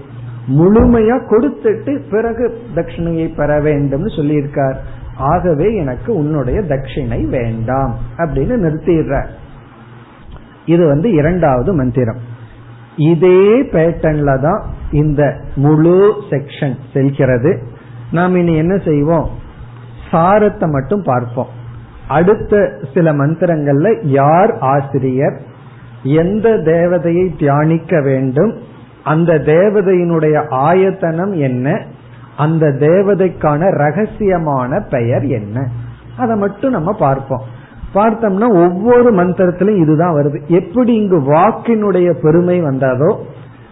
[0.48, 4.76] முழுமையா கொடுத்துட்டு பிறகு தட்சிணையை பெற வேண்டும்னு சொல்லியிருக்கார்.
[5.16, 9.26] ஆகவே எனக்கு உன்னுடைய தட்சிணை வேண்டாம் அப்படின்னு நிறுத்திடுற.
[10.64, 12.16] இது வந்து இரண்டாவது மந்திரம்.
[12.96, 14.62] இதே பேட்டன்ல தான்
[14.92, 17.62] இந்த முழு செக்ஷன் செல்கிறது.
[18.10, 19.28] நாம் இனி என்ன செய்வோம்?
[20.10, 21.56] சாரத்தை மட்டும் பார்ப்போம்.
[22.08, 25.40] அடுத்த சில மந்திரங்கள்ல யார் ஆசிரியர்
[26.02, 28.58] எந்த தேவதையை தியானிக்க வேண்டும்
[29.04, 31.82] அந்த தேவதையினுடைய ஆயத்தனம் என்ன
[32.36, 35.68] அந்த தேவதைக்கான ரகசியமான பெயர் என்ன?
[36.18, 37.42] அதை மட்டும் நம்ம பார்ப்போம்.
[37.94, 40.46] பார்த்தோம்னா ஒவ்வொரு மந்திரத்திலும் இதுதான் வருது.
[40.46, 43.24] எப்படி இங்கு வாக்கினுடைய பெருமை வந்ததோ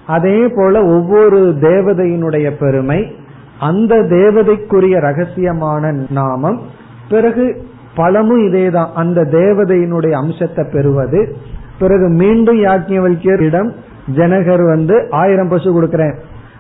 [0.07, 3.17] அதே போல ஒவ்வொரு தேவதையினுடைய பெருமை
[3.61, 6.61] அந்த தேவதைக்குரிய ரகசியமான நாமம்
[7.09, 7.67] பிறகு
[7.97, 8.93] பழமும் இதேதான்.
[8.95, 11.37] அந்த தேவதையினுடைய அம்சத்தை பெறுவது.
[11.79, 13.71] பிறகு மீண்டும் யாஜ்யவல்யரிடம்
[14.17, 16.15] ஜனகர் வந்து ஆயிரம் பசு கொடுக்கிறேன்.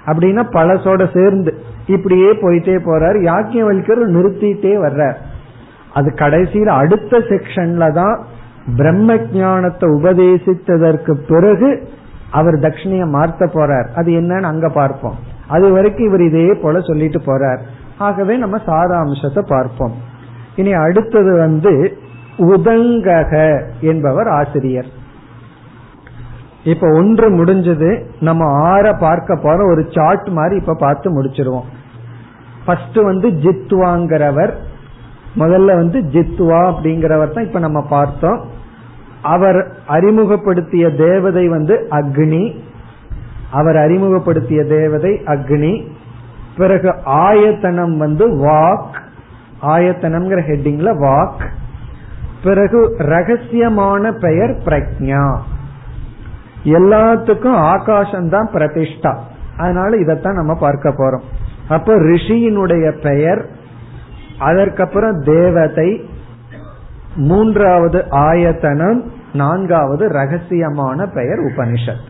[0.06, 1.52] அப்படின்னா பழசோட சேர்ந்து
[1.86, 3.18] இப்படியே போயிட்டே போறார்.
[3.30, 5.16] யாக்கியவல்யர் நிறுத்திட்டே வர்றார்.
[5.92, 8.16] அது கடைசியில் அடுத்த செக்ஷன்ல தான்
[8.76, 11.88] பிரம்ம ஜானத்தை உபதேசித்ததற்கு பிறகு
[12.30, 13.88] அவர் தட்சிணைய மாற்ற போறார்.
[13.94, 15.18] அது என்னன்னு அங்க பார்ப்போம்.
[15.48, 17.58] அது வரைக்கும் இவர் இதே போல சொல்லிட்டு போறார்.
[17.98, 19.94] ஆகவே நம்ம சாராம்சத்தை பார்ப்போம்.
[20.56, 21.98] இனி அடுத்தது வந்து
[22.38, 24.86] உதங்கக என்பவர் ஆசிரியர்.
[26.64, 31.64] இப்ப ஒன்று முடிஞ்சது நம்ம ஆற பார்க்க போற ஒரு சார்ட் மாதிரி இப்ப பார்த்து முடிச்சிருவோம்.
[32.66, 34.52] ஃபர்ஸ்ட் வந்து ஜித்வாங்கிறவர்.
[35.36, 38.44] முதல்ல வந்து ஜித்வா அப்படிங்கிறவர் தான் இப்ப நம்ம பார்த்தோம்.
[39.22, 42.56] அவர் அறிமுகப்படுத்திய தேவதை வந்து அக்னி.
[43.50, 45.86] அவர் அறிமுகப்படுத்திய தேவதை அக்னி.
[46.56, 49.04] பிறகு ஆயத்தனம் வந்து வாக்.
[49.66, 51.46] ஆயத்தனம்ங்கிற ஹெட்டிங்ல வாக்
[52.44, 55.38] பிறகு ரகசியமான பெயர் பிரக்ஞா.
[56.64, 59.16] எல்லாத்துக்கும் ஆகாசம் தான் பிரதிஷ்டா.
[59.56, 61.22] அதனால இதைத்தான் நம்ம பார்க்க போறோம்.
[61.68, 63.48] அப்ப ரிஷியினுடைய பெயர்
[64.38, 66.10] அதற்கப்புறம் தேவதை
[67.16, 72.06] மூன்றாவது ஆயத்தனம் நான்காவது ரகசியமான பெயர் உபனிஷத்.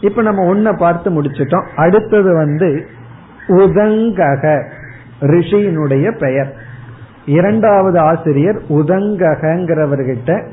[0.00, 1.64] இப்ப நம்ம ஒன்ன பார்த்து முடிச்சிட்டோம்.
[1.76, 2.86] அடுத்தது வந்து
[3.48, 4.68] உதங்கக.
[5.20, 6.54] ரிஷியினுடைய பெயர்.
[7.26, 10.48] இரண்டாவது ஆசிரியர் உதங்ககங்கிறவர்கிட்ட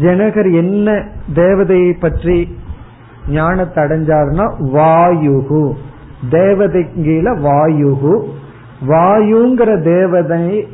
[0.00, 2.58] ஜனகர் என்ன தேவதையை பற்றி
[3.28, 5.72] ஞானத்தை அடைஞ்சார்னா வாயுகு.
[6.30, 8.24] தேவதைங்கில வாயுகு.
[8.88, 10.68] வாயுங்கிற தேவதை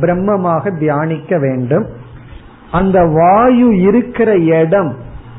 [0.00, 1.86] பிரம்மமாக தியானிக்க வேண்டும்.
[2.72, 4.96] அந்த வாயு இருக்கிற இடம்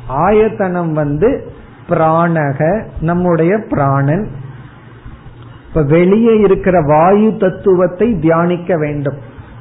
[0.07, 1.51] ஆயத்தனம் வந்து
[1.89, 4.27] பிராணக நம்முடைய பிராணன்.
[5.77, 9.17] இப்ப வெளியே இருக்கிற வாயு தத்துவத்தை தியானிக்க வேண்டும்.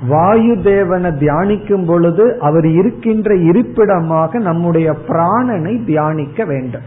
[0.09, 6.81] வாயு தேவனை தியானிக்கும் பொழுது அவர் இருக்கின்ற இருப்பிடமாக நம்முடைய பிராணனை தியானிக்க வேண்டும்.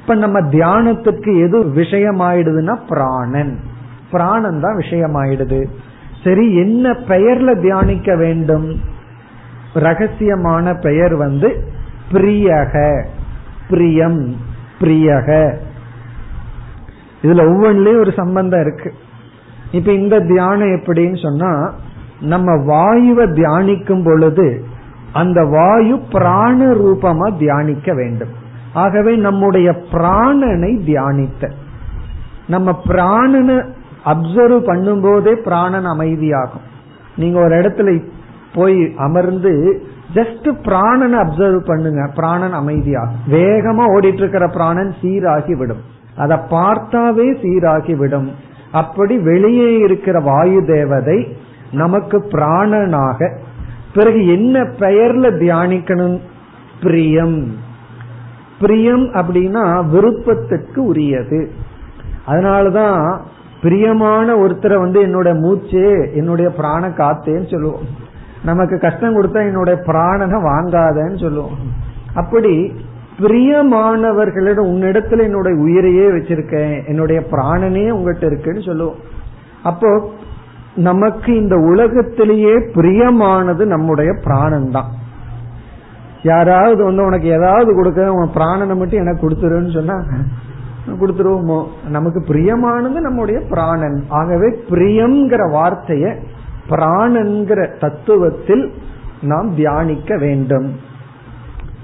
[0.00, 3.58] இப்ப நம்ம தியானத்துக்கு எது விஷயமாயிடுதுன்னா பிராணன்.
[4.10, 5.64] பிராணன் தான் விஷயமாயிடுது.
[6.24, 8.80] சரி என்ன பெயர்ல தியானிக்க வேண்டும்?
[9.74, 11.64] ரகசியமான பெயர் வந்து
[12.12, 13.04] பிரியக.
[13.70, 14.36] பிரியம்
[14.80, 15.56] பிரியக.
[17.22, 18.92] இதுல ஒவ்வொன்றிலயும் ஒரு சம்பந்தம் இருக்கு.
[19.72, 21.74] இப்ப இந்த தியானம் எப்படின்னு சொன்னா
[22.20, 24.64] நம்ம வாயுவை தியானிக்கும் பொழுது
[25.12, 28.28] அந்த வாயு பிராண ரூபமா தியானிக்க வேண்டும்.
[28.72, 31.50] ஆகவே நம்முடைய பிராணனை தியானித்த.
[32.46, 33.66] நம்ம பிராணனை
[34.04, 36.66] அப்சர்வ் பண்ணும் போதே பிராணன் அமைதியாகும்.
[37.16, 38.02] நீங்க ஒரு இடத்துல
[38.54, 39.82] போய் அமர்ந்து
[40.14, 42.10] ஜஸ்ட் பிராணனை அப்சர்வ் பண்ணுங்க.
[42.14, 45.98] பிராணன் அமைதியாகும் வேகமா ஓடிட்டு இருக்கிற பிராணன் சீராகி விடும்.
[46.20, 48.28] அதை பார்த்தாவே சீராகிவிடும்.
[48.72, 51.36] அப்படி வெளியே இருக்கிற வாயு தேவதை
[51.72, 53.36] நமக்கு பிராணனாக
[53.94, 56.20] பிறகு என்ன பெயர்ல தியானிக்கணும்?
[56.82, 57.56] பிரியம்.
[58.60, 61.50] பிரியம் அப்படின்னா விருப்பத்துக்கு உரியது.
[62.28, 63.18] அதனாலதான்
[63.62, 67.86] பிரியமான ஒருத்தரை வந்து என்னோட மூச்சு என்னுடைய பிராண காத்தேன்னு சொல்லுவோம்.
[68.44, 71.58] நமக்கு கஷ்டம் கொடுத்தா என்னுடைய பிராணனை வாங்காதன்னு சொல்லுவோம்.
[72.14, 72.72] அப்படி
[73.20, 76.86] பிரியமானவர்களிடம் உன்னிடத்துல என்னுடைய உயிரையே வச்சிருக்கேன்.
[76.86, 78.96] என்னுடைய பிராணனே உங்ககிட்ட இருக்குன்னு சொல்லுவோம்.
[79.62, 80.10] அப்போ
[80.74, 84.90] நமக்கு இந்த உலகத்திலேயே பிரியமானது நம்முடைய பிராணன் தான்
[86.22, 90.02] யாராவது வந்து உனக்கு ஏதாவது கொடுக்க உன் பிராணனை மட்டும் எனக்கு கொடுத்துருன்னு சொன்னா
[91.00, 91.64] கொடுத்துருவோமோ?
[91.88, 94.04] நமக்கு பிரியமானது நம்முடைய பிராணன்.
[94.08, 96.16] ஆகவே பிரியம்ங்கிற வார்த்தைய
[96.70, 98.70] பிராணன்கிற தத்துவத்தில்
[99.22, 100.88] நாம் தியானிக்க வேண்டும்.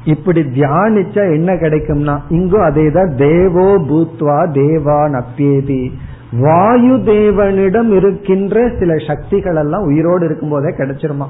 [0.07, 5.83] இப்படி தியானிச்சா என்ன கிடைக்கும்னா இங்கும் அதேதான் தேவோ பூத்வா தேவா நப்பியேதி
[6.41, 11.27] வாயு தேவனிடம் இருக்கின்ற சில சக்திகள் எல்லாம் உயிரோடு இருக்கும் போதே கிடைச்சிருமா?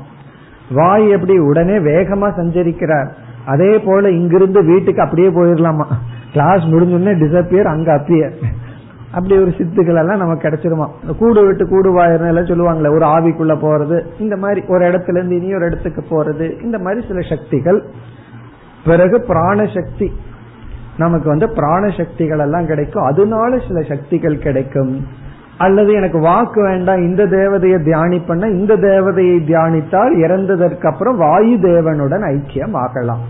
[0.72, 3.08] வாயு எப்படி உடனே வேகமா சஞ்சரிக்கிறார்.
[3.46, 5.86] அதே போல இங்கிருந்து வீட்டுக்கு அப்படியே போயிடலாமா?
[6.32, 8.34] கிளாஸ் முடிஞ்சோடனே டிசப்பியர் அங்க அப்பியர்
[9.12, 10.86] அப்படி ஒரு சித்துக்கள் எல்லாம் நமக்கு கிடைச்சிருமா?
[11.18, 15.54] கூடு விட்டு கூடு வாயிரம் எல்லாம் சொல்லுவாங்களே ஒரு ஆவிக்குள்ள போறது இந்த மாதிரி ஒரு இடத்துல இருந்து இனி
[15.54, 17.80] ஒரு இடத்துக்கு போறது இந்த மாதிரி சில சக்திகள்
[18.86, 20.08] பிறகு பிராணசக்தி.
[20.96, 23.04] நமக்கு வந்து பிராணசக்திகள் எல்லாம் கிடைக்கும்.
[23.04, 25.24] அதனால சில சக்திகள் கிடைக்கும்.
[25.58, 32.76] அல்லது எனக்கு வாக்கு வேண்டாம் இந்த தேவதையை தியானிப்பண்ண இந்த தேவதையை தியானித்தால் இறந்ததற்கு அப்புறம் வாயு தேவனுடன் ஐக்கியம்
[32.76, 33.20] ஆகலாம்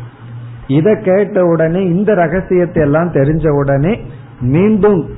[0.67, 4.01] இதை கேட்ட உடனே இந்த ரகசியத்தை எல்லாம் தெரிஞ்ச உடனே
[4.41, 5.09] மீண்டும்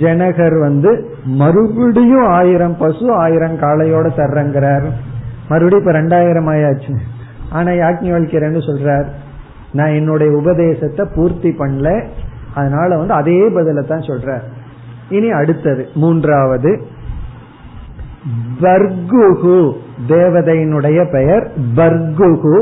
[0.00, 4.90] ஜனகர் வந்து மறுபடியும் ஆயிரம் பசு ஆயிரம் காளையோட தர்றங்கிறார்.
[5.48, 6.96] மறுபடியும் இப்ப ரெண்டாயிரம் ஆயாச்சு
[7.50, 9.06] ஆனா யாக்ஞவல்கிறேன்னு சொல்றார்
[9.72, 12.06] நான் என்னுடைய உபதேசத்தை பூர்த்தி பண்ணல.
[12.54, 14.38] அதனால வந்து அதே பதில தான் சொல்ற
[15.08, 16.82] இனி அடுத்தது மூன்றாவது.
[18.60, 19.72] பர்குகு
[20.08, 22.56] தேவதையினுடைய பெயர் பர்குகு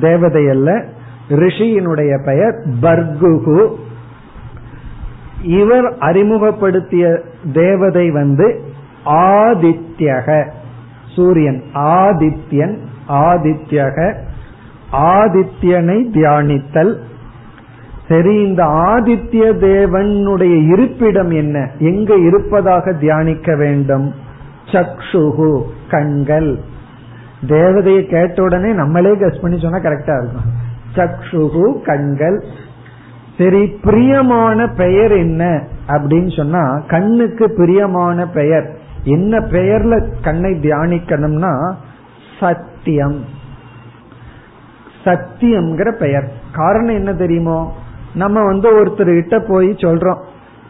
[0.00, 0.84] தேவதை அல்ல
[1.28, 3.58] ரிஷியினுடைய பெயர் பர்குகு
[5.42, 7.20] இவர் அறிமுகப்படுத்திய
[7.52, 8.46] தேவதை வந்து
[9.04, 10.48] ஆதித்யக
[11.16, 12.78] சூரியன் ஆதித்யன்
[13.08, 13.98] ஆதித்யக.
[15.02, 16.94] ஆதித்யனை தியானித்தல்.
[18.08, 21.70] சரி இந்த ஆதித்ய தேவனுடைய இருப்பிடம் என்ன?
[21.78, 24.14] எங்க இருப்பதாக தியானிக்க வேண்டும்?
[24.66, 26.58] சக்ஷுகு கண்கள்.
[27.46, 30.62] தேவதையை கேட்ட உடனே நம்மளே கஸ் பண்ணி சொன்னா கரெக்டா இருக்கும்.
[30.94, 32.44] சக்ஷுகு கண்கள்.
[33.38, 35.66] சரி பிரியமான பெயர் என்ன?
[35.88, 38.78] அப்படின்னு சொன்னா கண்ணுக்கு பிரியமான பெயர்.
[39.04, 41.74] என்ன பெயர்ல கண்ணை தியானிக்கணும்னா
[42.40, 43.42] சத்தியம்.
[45.04, 46.32] சத்தியம்ங்கிற பெயர்.
[46.52, 47.72] காரணம் என்ன தெரியுமோ?
[48.14, 50.18] நம்ம வந்து ஒருத்தர் கிட்ட போய் சொல்றோம்.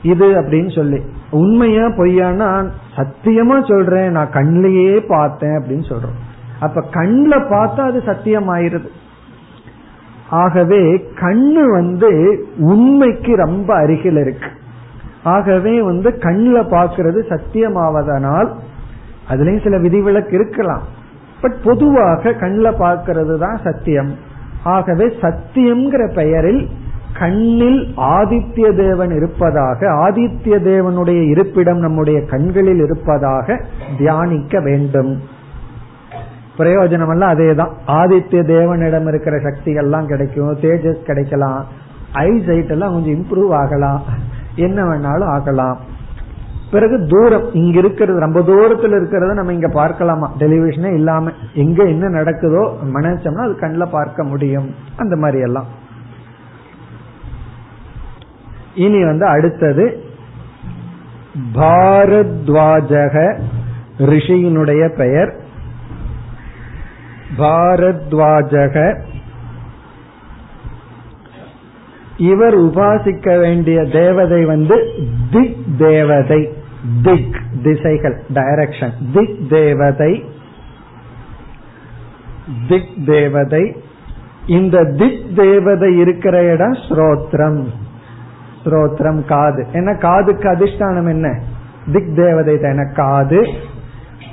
[0.02, 1.00] இது அப்படின்னு சொல்லி.
[1.30, 6.18] உண்மையா பொய்யானா சத்தியமா சொல்றேன் நான் கண்ணிலேயே பார்த்தேன் அப்படின்னு சொல்றோம்.
[6.60, 8.88] அப்ப கண்ல பார்த்தா அது சத்தியம் ஆயிருது
[10.30, 14.48] ஆகவே கண்ணு வந்து உண்மைக்கு ரொம்ப அருகில் இருக்கு.
[15.22, 18.52] ஆகவே வந்து கண்ணில் பார்க்கறது சத்தியமாவதனால்
[19.28, 20.82] அதுலயும் சில விதிவிலக்கு இருக்கலாம்.
[21.40, 24.14] பட் பொதுவாக கண்ணில் பார்க்கறது தான் சத்தியம்.
[24.64, 26.68] ஆகவே சத்தியம்ங்கிற பெயரில்
[27.18, 33.56] கண்ணில் ஆதித்ய தேவன் இருப்பதாக ஆதித்ய தேவனுடைய இருப்பிடம் நம்முடைய கண்களில் இருப்பதாக
[33.98, 35.12] தியானிக்க வேண்டும்.
[36.58, 41.64] பிரயோஜனம் எல்லாம் அதே தான் ஆதித்ய தேவனிடம் இருக்கிற சக்திகள்லாம் கிடைக்கும் தேஜஸ் கிடைக்கலாம்
[42.12, 44.02] ஐ சைட் எல்லாம் கொஞ்சம் இம்ப்ரூவ் ஆகலாம்.
[44.56, 45.78] என்ன வேணாலும் ஆகலாம்.
[46.74, 50.28] பிறகு தூரம் இங்க இருக்கிறது ரொம்ப தூரத்துல இருக்கிறத நம்ம இங்க பார்க்கலாமா?
[50.38, 52.62] டெலிவிஷனே இல்லாம எங்க என்ன நடக்குதோ
[52.94, 54.68] நினைச்சோம்னா அது கண்ணில் பார்க்க முடியும்.
[54.96, 55.66] அந்த மாதிரி எல்லாம்.
[58.74, 59.84] இனி வந்து அடுத்தது
[61.54, 63.16] பாரத்வாஜக
[63.98, 65.32] ரிஷியினுடைய பெயர்.
[67.38, 68.76] பாரத்வாஜக
[72.16, 74.76] இவர் உபாசிக்க வேண்டிய தேவதை வந்து
[75.30, 76.42] திக் தேவதை.
[77.02, 80.32] திக் திசைகள் டைரக்ஷன் திக் தேவதை
[82.68, 83.76] திக் தேவதை.
[84.46, 87.64] இந்த திக் தேவதை இருக்கிற இடம் ஸ்ரோத்ரம்.
[88.64, 89.66] ஸ்ரோத்ரம் காது.
[89.72, 91.42] என்ன காதுக்கு அதிஷ்டானம் என்ன?
[91.92, 92.92] திக் தேவதை தான.
[92.94, 93.46] காது?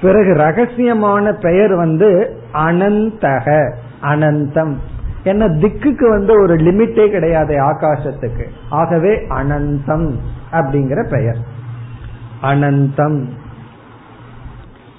[0.01, 3.73] பிறகு ரகசியமான பெயர் வந்து அனந்தக
[4.03, 4.75] அனந்தம்.
[5.23, 8.45] என்ன திக்குக்கு வந்து ஒரு லிமிட்டே கிடையாது ஆகாசத்துக்கு.
[8.69, 10.15] ஆகவே அனந்தம்
[10.51, 11.50] அப்படிங்கிற பெயர்.
[12.41, 13.25] அனந்தம்.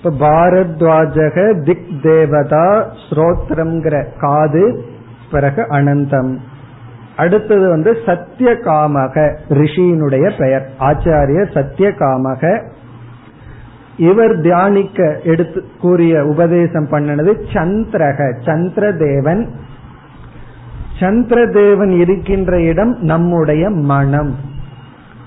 [0.02, 4.84] இப்ப பாரத்வாஜக திக் தேவதா ஸ்ரோத்ரம்ங்கிற காது
[5.30, 6.36] பிறகு அனந்தம்.
[7.16, 12.70] அடுத்தது வந்து சத்திய காமக ரிஷியினுடைய பெயர் ஆச்சாரிய சத்திய காமக
[13.96, 19.48] இவர் தியானிக்க எடுத்து கூறிய உபதேசம் பண்ணினது சந்திரக சந்திரதேவன்.
[21.00, 24.36] சந்திரதேவன் இருக்கின்ற இடம் நம்முடைய மனம்.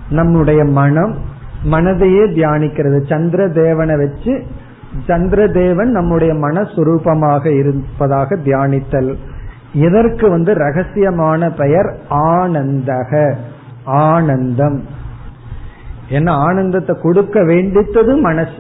[0.10, 1.34] நம்முடைய மனம்.
[1.72, 3.00] மனதையே தியானிக்கிறது.
[3.10, 4.44] சந்திரதேவனை வச்சு
[5.08, 9.16] சந்திரதேவன் நம்முடைய மனஸ்வரூபமாக இருப்பதாக தியானித்தல்.
[9.74, 13.36] இதற்கு வந்து ரகசியமான பெயர் ஆனந்தக
[13.84, 14.84] ஆனந்தம்.
[16.10, 18.58] என்ன ஆனந்தத்தை கொடுக்க வேண்டித்தது மனசு.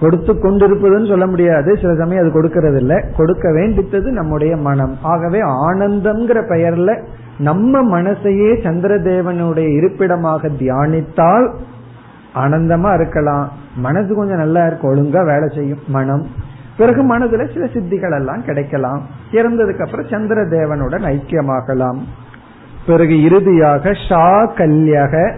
[0.00, 1.76] கொடுத்து கொண்டிருப்பதுன்னு சொல்ல முடியாது.
[1.76, 4.98] சில சமயம் அது கொடுக்கறது இல்ல கொடுக்க வேண்டித்தது நம்முடைய மனம்.
[5.02, 7.04] ஆகவே ஆனந்தம்ங்கிற பெயர்ல
[7.38, 11.54] நம்ம மனசையே சந்திரதேவனுடைய இருப்பிடமாக தியானித்தால்
[12.34, 13.52] ஆனந்தமா இருக்கலாம்.
[13.76, 15.78] மனசு கொஞ்சம் நல்லா இருக்கும் ஒழுங்கா வேலை செய்யும்.
[15.86, 16.26] மனம்.
[16.76, 19.06] பிறகு மனதுல சில சித்திகள் எல்லாம் கிடைக்கலாம்.
[19.32, 21.98] இறந்ததுக்கு அப்புறம் சந்திர தேவனுடன் ஐக்கியமாகலாம்.
[22.86, 25.32] பிறகு இறுதியாக ஷா கல்யக.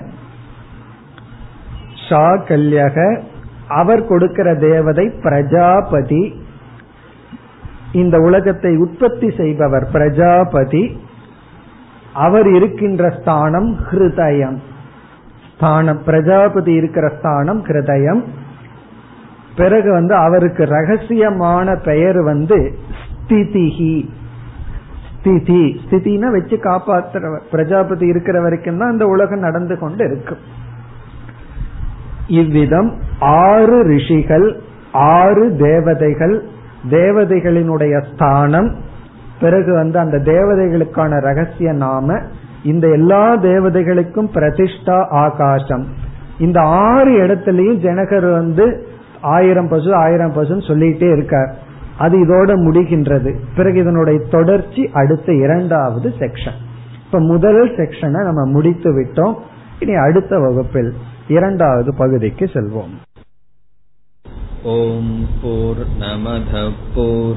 [2.08, 3.20] ஷா கல்யக.
[3.68, 6.42] அவர் கொடுக்கிற தேவதை பிரஜாபதி.
[7.92, 11.00] இந்த உலகத்தை உற்பத்தி செய்பவர் பிரஜாபதி.
[12.12, 14.58] அவர் இருக்கின்ற ஸ்தானம் ஹிருதயம்.
[15.56, 18.22] ஸ்தானம் பிரஜாபதி இருக்கிற ஸ்தானம் கிருதயம்.
[19.56, 22.58] பிறகு வந்து அவருக்கு ரகசியமான பெயர் வந்து
[23.00, 23.96] ஸ்திதிஹி.
[25.18, 30.42] ஸ்திதி ஸ்திதினா வச்சு காப்பாற்றுற பிரஜாபதி இருக்கிற வரைக்கும் தான் இந்த உலகம் நடந்து கொண்டு இருக்கும்
[32.26, 34.48] இவ்விதம் ஆறு ரிஷிகள்
[34.92, 36.34] ஆறு தேவதைகள்
[36.90, 38.68] தேவதைகளினுடைய ஸ்தானம்.
[39.40, 42.18] பிறகு வந்து அந்த தேவதைகளுக்கான ரகசிய நாம
[42.64, 45.86] இந்த எல்லா தேவதைகளுக்கும் பிரதிஷ்டா ஆகாசம்.
[46.38, 48.86] இந்த ஆறு இடத்துலயும் ஜனகர் வந்து
[49.20, 51.56] ஆயிரம் பசு ஆயிரம் பசுன்னு சொல்லிட்டே இருக்கார்.
[51.98, 53.36] அது இதோட முடிகின்றது.
[53.56, 56.62] பிறகு இதனுடைய தொடர்ச்சி அடுத்த இரண்டாவது செக்ஷன்
[57.04, 59.34] இப்ப முதல் செக்ஷனை நம்ம முடித்து விட்டோம்.
[59.78, 60.94] இனி அடுத்த வகுப்பில்
[61.28, 62.94] இரண்டாவது பகுதிக்கு செல்வோம்.
[64.62, 67.36] ஓம் போர் நமத போர்